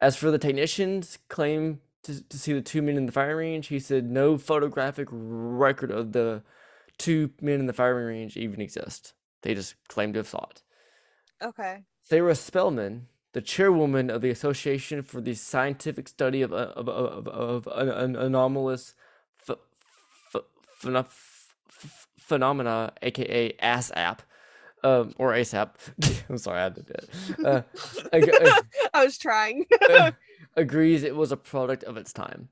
[0.00, 3.68] As for the technicians' claim to, to see the two men in the firing range,
[3.68, 6.42] he said no photographic record of the
[6.98, 9.12] two men in the firing range even exist.
[9.42, 10.62] They just claim to have saw it.
[11.42, 11.82] Okay.
[12.00, 17.68] Sarah Spellman, the chairwoman of the Association for the Scientific Study of of of, of,
[17.72, 18.94] an anomalous
[19.46, 19.58] ph-
[20.32, 20.44] ph-
[20.80, 24.20] pheno- ph- ph- phenomena, aka ASAP,
[24.82, 25.70] um, or ASAP.
[26.30, 27.10] I'm sorry, I had to do it.
[27.44, 27.62] Uh,
[28.12, 29.66] ag- ag- I was trying.
[30.56, 32.48] Agrees it was a product of its time.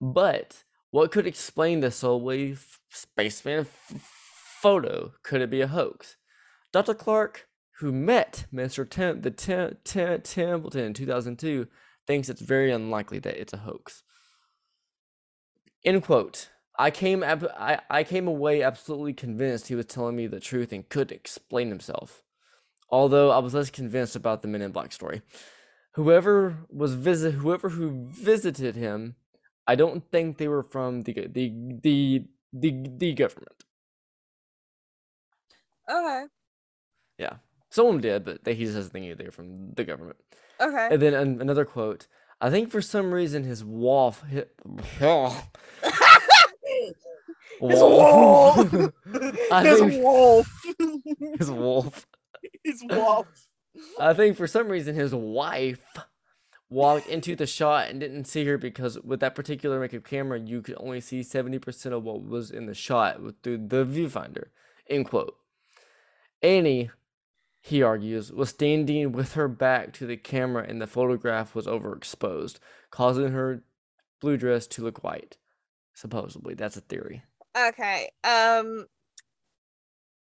[0.00, 1.90] But what could explain the
[2.52, 5.12] f- spaceman f- photo?
[5.22, 6.16] Could it be a hoax?
[6.72, 6.94] Dr.
[6.94, 8.88] Clark, who met Mr.
[8.88, 11.66] Tem- the Tem- Tem- Templeton in 2002,
[12.06, 14.02] thinks it's very unlikely that it's a hoax.
[15.84, 16.50] End quote.
[16.78, 20.72] I came ab- I, I came away absolutely convinced he was telling me the truth
[20.72, 22.22] and couldn't explain himself.
[22.90, 25.22] Although I was less convinced about the Men in Black story.
[25.96, 29.16] Whoever was visit whoever who visited him,
[29.66, 33.64] I don't think they were from the the the the, the government.
[35.90, 36.24] okay.
[37.18, 37.36] Yeah,
[37.70, 40.18] someone did, but they, he just doesn't think they were from the government.
[40.60, 40.88] Okay.
[40.90, 42.06] And then an, another quote.
[42.42, 44.52] I think for some reason his wolf hit.
[47.60, 48.70] His wolf.
[49.62, 50.46] His wolf.
[51.38, 52.06] his wolf.
[52.62, 53.26] His wolf.
[53.98, 55.84] I think for some reason his wife
[56.68, 60.62] walked into the shot and didn't see her because with that particular makeup camera you
[60.62, 64.46] could only see 70% of what was in the shot through the viewfinder.
[64.88, 65.36] End quote.
[66.42, 66.90] Annie,
[67.60, 72.58] he argues, was standing with her back to the camera and the photograph was overexposed,
[72.90, 73.62] causing her
[74.20, 75.36] blue dress to look white.
[75.94, 77.22] Supposedly, that's a theory.
[77.56, 78.10] Okay.
[78.24, 78.86] Um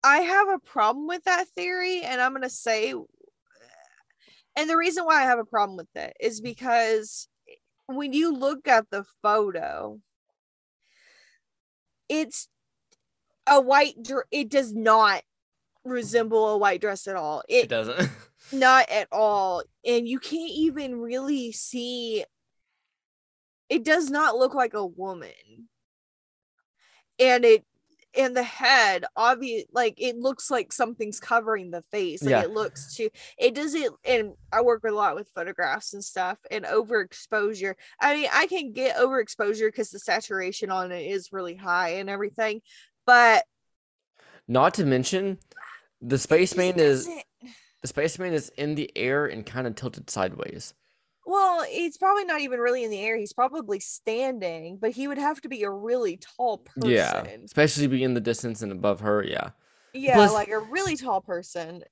[0.05, 2.95] I have a problem with that theory and I'm going to say
[4.59, 6.45] and the reason why I have a problem with it is mm.
[6.45, 7.29] because
[7.87, 10.01] when you look at the photo
[12.09, 12.49] it's
[13.47, 15.23] a white dr- it does not
[15.85, 17.43] resemble a white dress at all.
[17.49, 18.11] It It doesn't.
[18.53, 22.25] not at all and you can't even really see
[23.69, 25.69] it does not look like a woman
[27.19, 27.65] and it
[28.17, 32.43] and the head obvious like it looks like something's covering the face like Yeah.
[32.43, 36.65] it looks too it doesn't and i work a lot with photographs and stuff and
[36.65, 41.91] overexposure i mean i can get overexposure because the saturation on it is really high
[41.97, 42.61] and everything
[43.07, 43.45] but
[44.47, 45.39] Not to mention,
[46.01, 47.07] the spaceman is
[47.83, 50.75] the spaceman is in the air and kind of tilted sideways.
[51.29, 53.19] Well, he's probably not even really in the air.
[53.19, 56.91] He's probably standing, but he would have to be a really tall person.
[56.91, 59.23] Yeah, especially be in the distance and above her.
[59.23, 59.51] Yeah,
[59.93, 61.83] Yeah, Plus- like a really tall person.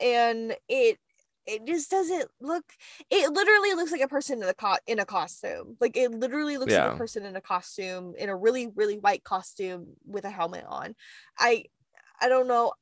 [0.00, 0.98] And it
[1.46, 2.64] it just doesn't look
[3.10, 5.78] it literally looks like a person in a co- in a costume.
[5.80, 9.24] Like it literally looks like a person in a costume in a really really white
[9.24, 10.94] costume with a helmet on.
[11.38, 11.64] I
[12.20, 12.74] I don't know.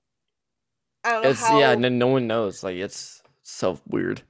[1.05, 1.77] I don't know it's how yeah.
[1.77, 2.65] No, no one knows.
[2.65, 4.23] Like it's so weird.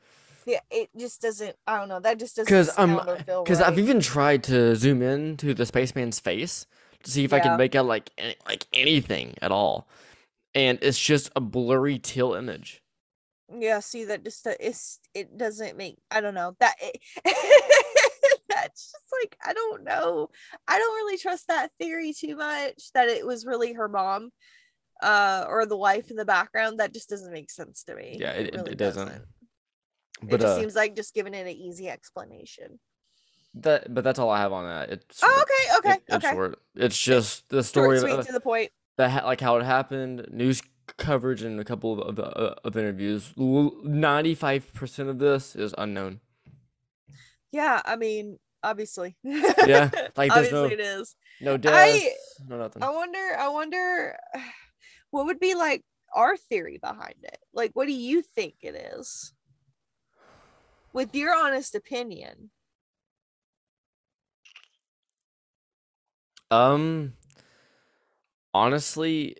[0.46, 1.56] Yeah, it just doesn't.
[1.66, 2.00] I don't know.
[2.00, 5.66] That just doesn't Because um, feel because I've even tried to zoom in to the
[5.66, 6.66] spaceman's face
[7.02, 9.86] to see if I can make out like any, like anything at all,
[10.54, 12.82] and it's just a blurry teal image.
[13.54, 16.98] Yeah, see that just uh, it's it doesn't make I don't know that it,
[18.48, 20.30] that's just like I don't know.
[20.66, 24.30] I don't really trust that theory too much that it was really her mom
[25.02, 26.78] uh or the wife in the background.
[26.78, 28.16] That just doesn't make sense to me.
[28.18, 29.08] Yeah, it, it, really it doesn't.
[29.08, 29.22] It
[30.30, 32.78] But just uh, seems like just giving it an easy explanation.
[33.54, 34.90] that but that's all I have on that.
[34.90, 36.34] It's Oh, okay, okay, It- it's okay.
[36.34, 36.58] short.
[36.76, 38.70] It's just the Short, story sweet, of to the point.
[38.96, 40.62] that ha- like how it happened, news
[40.96, 43.32] coverage, and a couple of of, uh, of interviews.
[43.36, 46.20] Ninety five percent of this is unknown.
[47.52, 49.16] Yeah, I mean, obviously.
[49.22, 51.14] Yeah, like obviously no it is.
[51.40, 52.14] no deaths, I-
[52.48, 52.82] no nothing.
[52.82, 54.16] I wonder, I wonder
[55.10, 57.38] what would be like our theory behind it.
[57.52, 59.32] Like, what do you think it is?
[60.92, 62.50] With your honest opinion.
[66.50, 67.14] Um,
[68.52, 69.36] honestly,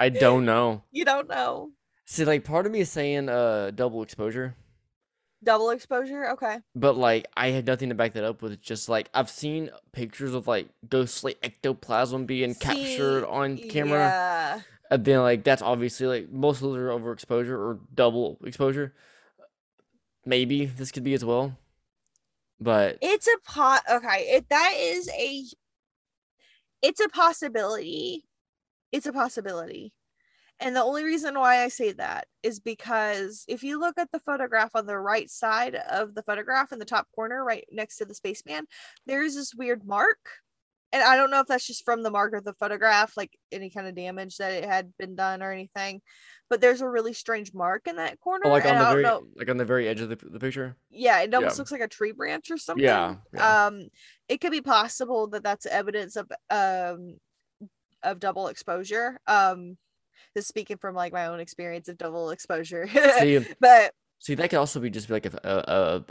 [0.00, 0.82] I don't know.
[0.90, 1.70] you don't know.
[2.06, 4.54] See, like part of me is saying uh double exposure,
[5.44, 6.30] Double exposure?
[6.30, 6.58] Okay.
[6.74, 8.60] but like I had nothing to back that up with.
[8.62, 14.60] Just like I've seen pictures of like ghostly ectoplasm being captured on camera, Yeah.
[14.90, 18.94] And then like that's obviously like most of those are overexposure or double exposure.
[20.24, 21.56] Maybe this could be as well,
[22.60, 23.82] but It's a pot.
[23.90, 24.42] Okay.
[24.50, 25.44] That is a,
[26.82, 28.24] it's a possibility.
[28.92, 29.92] It's a possibility.
[30.60, 34.18] And the only reason why I say that is because if you look at the
[34.18, 38.04] photograph on the right side of the photograph in the top corner, right next to
[38.04, 38.66] the spaceman,
[39.06, 40.18] there's this weird mark.
[40.92, 43.68] And I don't know if that's just from the mark of the photograph, like any
[43.68, 46.00] kind of damage that it had been done or anything,
[46.48, 48.46] but there's a really strange mark in that corner.
[48.46, 49.22] oh, like on the very know.
[49.36, 50.76] like on the very edge of the, the picture.
[50.90, 51.60] Yeah, it almost Yeah.
[51.60, 52.84] looks like a tree branch or something.
[52.84, 53.66] Yeah, yeah.
[53.66, 53.88] Um,
[54.28, 57.18] it could be possible that that's evidence of um
[58.02, 59.20] of double exposure.
[59.26, 59.76] Um,
[60.36, 62.88] just speaking from like my own experience of double exposure.
[63.18, 65.56] See, but see, that could also be just like a a,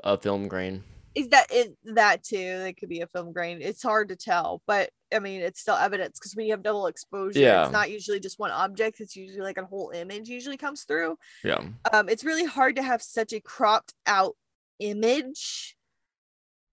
[0.06, 0.84] a, a film grain.
[1.18, 2.36] Is that it that too?
[2.38, 3.60] It could be a film grain.
[3.62, 6.86] It's hard to tell, but I mean, it's still evidence because when you have double
[6.88, 7.64] exposure, Yeah.
[7.64, 9.00] it's not usually just one object.
[9.00, 10.30] It's usually like a whole image.
[10.30, 11.18] Usually comes through.
[11.44, 11.62] Yeah.
[11.92, 14.36] um it's really hard to have such a cropped out
[14.80, 15.76] image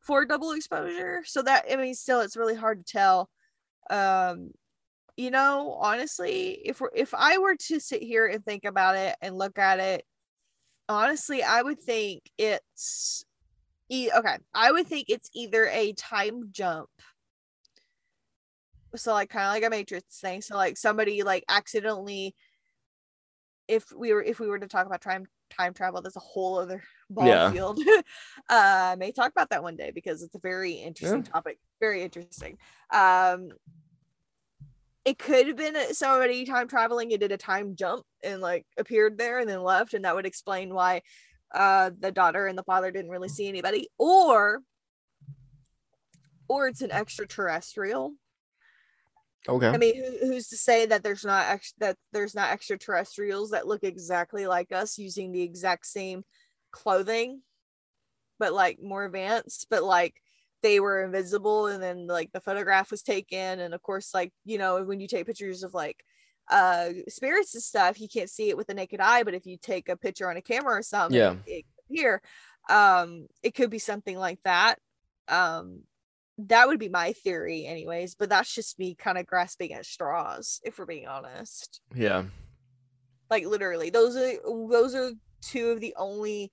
[0.01, 3.30] for double exposure so that i mean still it's really hard to tell
[3.88, 4.51] um
[5.16, 9.16] you know honestly if we're if i were to sit here and think about it
[9.22, 10.05] and look at it
[10.90, 13.24] honestly i would think it's
[13.95, 14.38] e- okay.
[14.55, 16.88] I would think it's either a time jump.
[18.97, 20.42] So like kind of like a matrix thing.
[20.42, 22.34] So like somebody like accidentally
[23.66, 26.59] if we were if we were to talk about time time travel there's a whole
[26.59, 27.51] other ball Yeah.
[27.51, 27.80] field.
[28.51, 31.59] Uh I may talk about that one day because it's a very interesting topic.
[31.80, 32.59] Very interesting.
[32.92, 33.51] Um
[35.05, 39.18] it could have been somebody time traveling and did a time jump and like appeared
[39.18, 41.03] there and then left and that would explain why
[41.55, 44.61] uh the daughter and the father didn't really see anybody or
[46.49, 48.15] or it's an extraterrestrial
[49.47, 49.69] Okay.
[49.69, 53.67] I mean, who, who's to say that there's not ex- that there's not extraterrestrials that
[53.67, 56.25] look exactly like us using the exact same
[56.71, 57.43] clothing,
[58.39, 60.15] but like more advanced, but like
[60.63, 64.57] they were invisible and then like the photograph was taken and of course like you
[64.57, 66.03] know when you take pictures of like
[66.51, 69.57] uh spirits and stuff you can't see it with the naked eye but if you
[69.57, 71.34] take a picture on a camera or something Yeah.
[71.47, 72.20] it, here
[72.68, 74.78] um it could be something like that
[75.28, 75.82] um
[76.36, 80.61] that would be my theory anyways but that's just me kind of grasping at straws
[80.64, 82.24] if we're being honest Yeah.
[83.30, 84.32] like literally those are
[84.70, 86.51] those are two of the only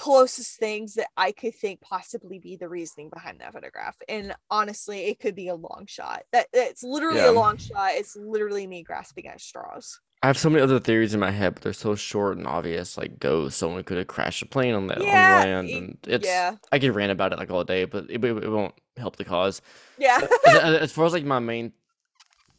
[0.00, 5.06] closest things that i could think possibly be the reasoning behind that photograph and honestly
[5.08, 7.30] it could be a long shot that it's literally Yeah.
[7.30, 11.14] a long shot it's literally me grasping at straws I have so many other theories
[11.14, 12.98] in my head, but they're so short and obvious.
[12.98, 16.26] Like, go, someone could have crashed a plane on the Yeah, on land, and it's.
[16.26, 19.24] yeah I could rant about it like all day, but it, it, won't help the
[19.24, 19.62] cause.
[19.96, 21.72] yeah as, as- far as like my main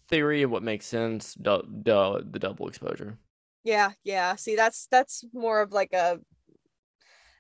[0.08, 3.20] theory of what makes sense, du- du- the double exposure.
[3.64, 6.20] yeah yeah see that's that's more of like a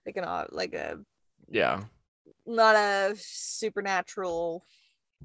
[0.05, 0.99] like an like a
[1.49, 1.83] Yeah,
[2.45, 4.65] not a supernatural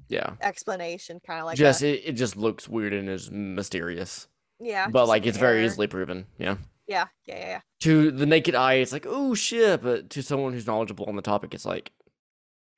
[0.09, 0.33] yeah.
[0.41, 4.27] explanation kind of like just it, it just looks weird and is mysterious,
[4.59, 6.25] yeah but like it's very easily proven.
[6.37, 6.57] Yeah.
[6.87, 10.53] yeah yeah yeah yeah To the naked eye, it's like oh shit, but to someone
[10.53, 11.91] who's knowledgeable on the topic, it's like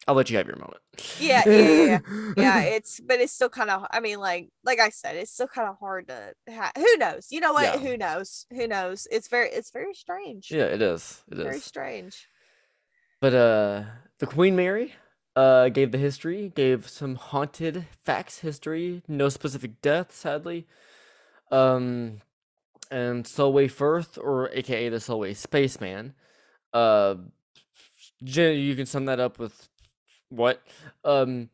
[0.08, 0.82] I'll let you have your moment.
[1.18, 2.00] Yeah, yeah, yeah, yeah.
[2.38, 5.48] yeah it's but it's still kind of i mean like like i said it's still
[5.48, 7.78] kind of hard to ha- who knows you know what Yeah.
[7.80, 11.22] who knows who knows it's very it's very strange Yeah, it is.
[11.30, 11.64] It very is.
[11.64, 12.28] strange
[13.20, 13.84] But uh
[14.20, 14.94] the Queen Mary
[15.36, 20.68] uh gave the history, gave some haunted facts history, no specific death, sadly.
[21.52, 22.22] Um
[22.92, 26.14] and Solway Firth, or aka the Solway Spaceman,
[26.74, 27.16] uh
[28.22, 29.70] you can sum that up with
[30.30, 30.62] what?
[31.04, 31.50] Um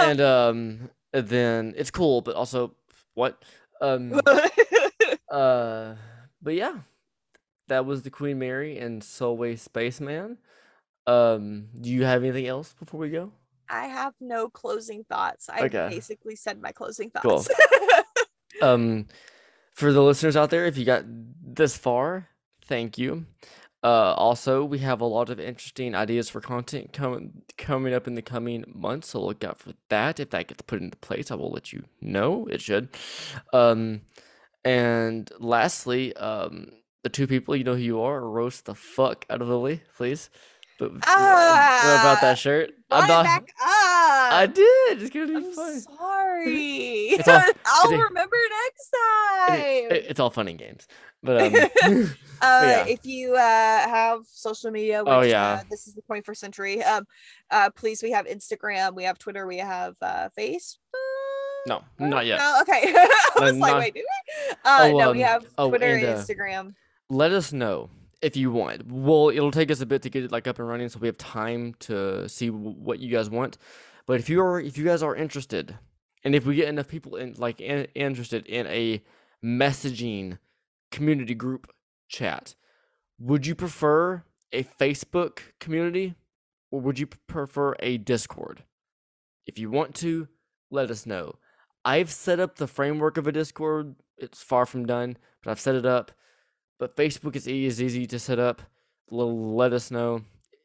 [0.00, 2.74] and um then it's cool, but also
[3.14, 3.42] what?
[3.80, 4.20] Um
[5.30, 5.94] uh
[6.42, 6.78] but yeah.
[7.68, 10.36] That was the Queen Mary and Solway Spaceman.
[11.06, 13.32] Um, do you have anything else before we go?
[13.70, 15.88] i have no closing thoughts i Okay.
[15.88, 17.24] basically said my closing thoughts.
[17.24, 17.40] Cool.
[17.40, 18.10] thoughts
[18.62, 19.06] Um,
[19.72, 22.28] for the listeners out there, if you got this far,
[22.66, 23.24] thank you.
[23.84, 28.14] Uh, also, we have a lot of interesting ideas for content coming coming up in
[28.14, 30.18] the coming months, so look out for that.
[30.18, 32.46] If that gets put into place, I will let you know.
[32.46, 32.88] It should.
[33.52, 34.00] Um,
[34.64, 36.72] and lastly, um,
[37.02, 40.30] the two people you know who you are, roast the fuck out of Lily, please.
[40.92, 42.72] But uh, about that shirt?
[42.88, 45.02] Brought it back up I did.
[45.02, 45.80] It's gonna be i'm fun.
[45.80, 46.44] sorry
[47.14, 50.86] It's all- i'll remember next time It- it- it's all fun and games,
[51.22, 51.54] but um,
[52.42, 52.86] Uh, yeah.
[52.86, 55.60] if you uh have social media, which, Oh, yeah.
[55.60, 56.82] uh, this is the 21st century.
[56.82, 57.04] Um,
[57.50, 60.76] uh, please, we have Instagram, we have Twitter, we have uh, Facebook.
[61.66, 62.38] no, not yet.
[62.38, 62.92] No, okay.
[62.94, 64.52] I was like, not- wait, do we?
[64.64, 66.74] Uh, Oh, no, we um, have oh, Twitter and, and uh, Instagram.
[67.08, 67.88] let us know
[68.24, 68.86] if you want.
[68.90, 71.08] Well, it'll take us a bit to get it like up and running, so we
[71.08, 73.58] have time to see what you guys want.
[74.06, 75.76] But if you are, if you guys are interested,
[76.24, 79.02] and if we get enough people in, like in, interested in a
[79.44, 80.38] messaging
[80.90, 81.70] community group
[82.08, 82.54] chat,
[83.18, 86.14] would you prefer a Facebook community
[86.70, 88.64] or would you prefer a Discord?
[89.46, 90.28] If you want to,
[90.70, 91.36] let us know.
[91.84, 93.96] I've set up the framework of a Discord.
[94.16, 96.12] It's far from done, but I've set it up.
[96.84, 98.60] But Facebook is easy, is easy to set up.
[99.08, 100.20] Let us know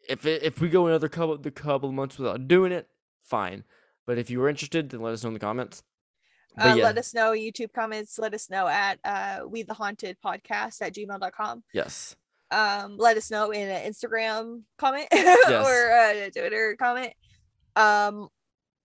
[0.10, 2.90] if it, if we go another couple the couple of months without doing it.
[3.22, 3.64] Fine,
[4.06, 5.82] but if you are interested, then let us know in the comments.
[6.60, 8.20] Uh, yeah, Let us know YouTube comments.
[8.20, 11.64] Let us know at uh, we the haunted podcast at gmail.com.
[11.74, 12.18] yes,
[12.52, 17.14] Um, let us know in an Instagram comment or a Twitter comment.
[17.78, 18.28] Um,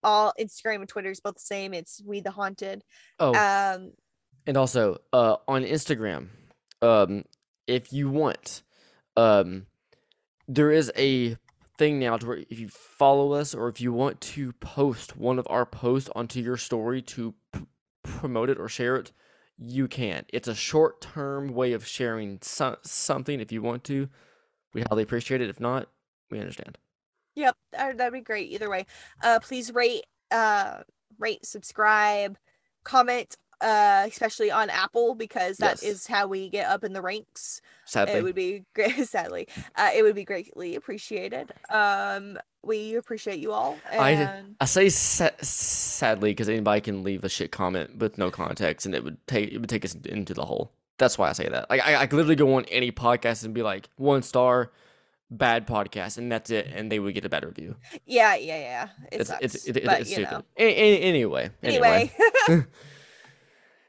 [0.05, 1.74] all Instagram and Twitter is both the same.
[1.74, 2.85] It's we the haunted.
[3.18, 3.91] Oh, Um,
[4.47, 6.28] and also uh on Instagram,
[6.85, 7.24] um,
[7.66, 8.62] if you want,
[9.16, 9.66] um,
[10.47, 11.37] there is a
[11.78, 15.39] thing now to where if you follow us or if you want to post one
[15.39, 17.66] of our posts onto your story to p-
[18.03, 19.12] promote it or share it,
[19.57, 20.24] you can.
[20.28, 24.09] It's a short term way of sharing so- something if you want to.
[24.74, 25.49] We highly appreciate it.
[25.49, 25.89] If not,
[26.30, 26.78] we understand.
[27.37, 28.51] Yep, uh, that'd be great.
[28.51, 28.87] Either way,
[29.22, 30.82] uh, please rate, uh,
[31.18, 32.37] rate, subscribe,
[32.85, 36.07] comment, uh, especially on Apple because that is Yes.
[36.07, 37.61] how we get up in the ranks.
[37.87, 39.07] Sadly, It would be great.
[39.09, 41.53] Sadly, uh, it would be greatly appreciated.
[41.71, 43.77] Um, we appreciate you all.
[43.93, 48.31] I- And I say sa- sadly because anybody can leave a shit comment with no
[48.31, 50.73] context, and it would take it would take us into the hole.
[50.99, 51.69] That's why I say that.
[51.71, 54.71] Like I, I could literally go on any podcast and be like one star,
[55.31, 57.77] bad podcast, and that's it, and they would get a bad review.
[58.07, 58.89] yeah, yeah, yeah.
[59.13, 60.45] It It's sucks, it's it, it, but, it's stupid.
[60.57, 62.13] A- a- anyway, anyway,
[62.49, 62.67] Anyway,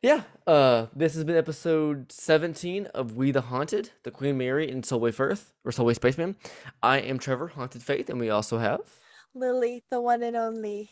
[0.05, 0.21] yeah.
[0.47, 5.11] Uh, this has been episode seventeen of We the Haunted, the Queen Mary and Solway
[5.11, 6.35] Firth or Solway Spaceman.
[6.83, 8.81] I am Trevor, Haunted Faith, and we also have.
[9.33, 10.91] Lily, the one and only.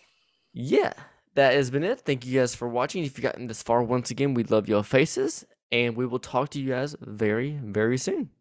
[0.54, 0.94] yeah,
[1.36, 2.02] that has been it.
[2.02, 3.04] Thank you guys for watching.
[3.04, 6.50] If you've gotten this far, once again, we love your faces, and we will talk
[6.50, 8.32] to you guys very, very soon.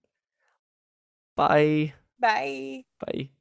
[1.37, 1.95] Bye.
[2.19, 2.85] Bye.
[3.01, 3.33] Bye.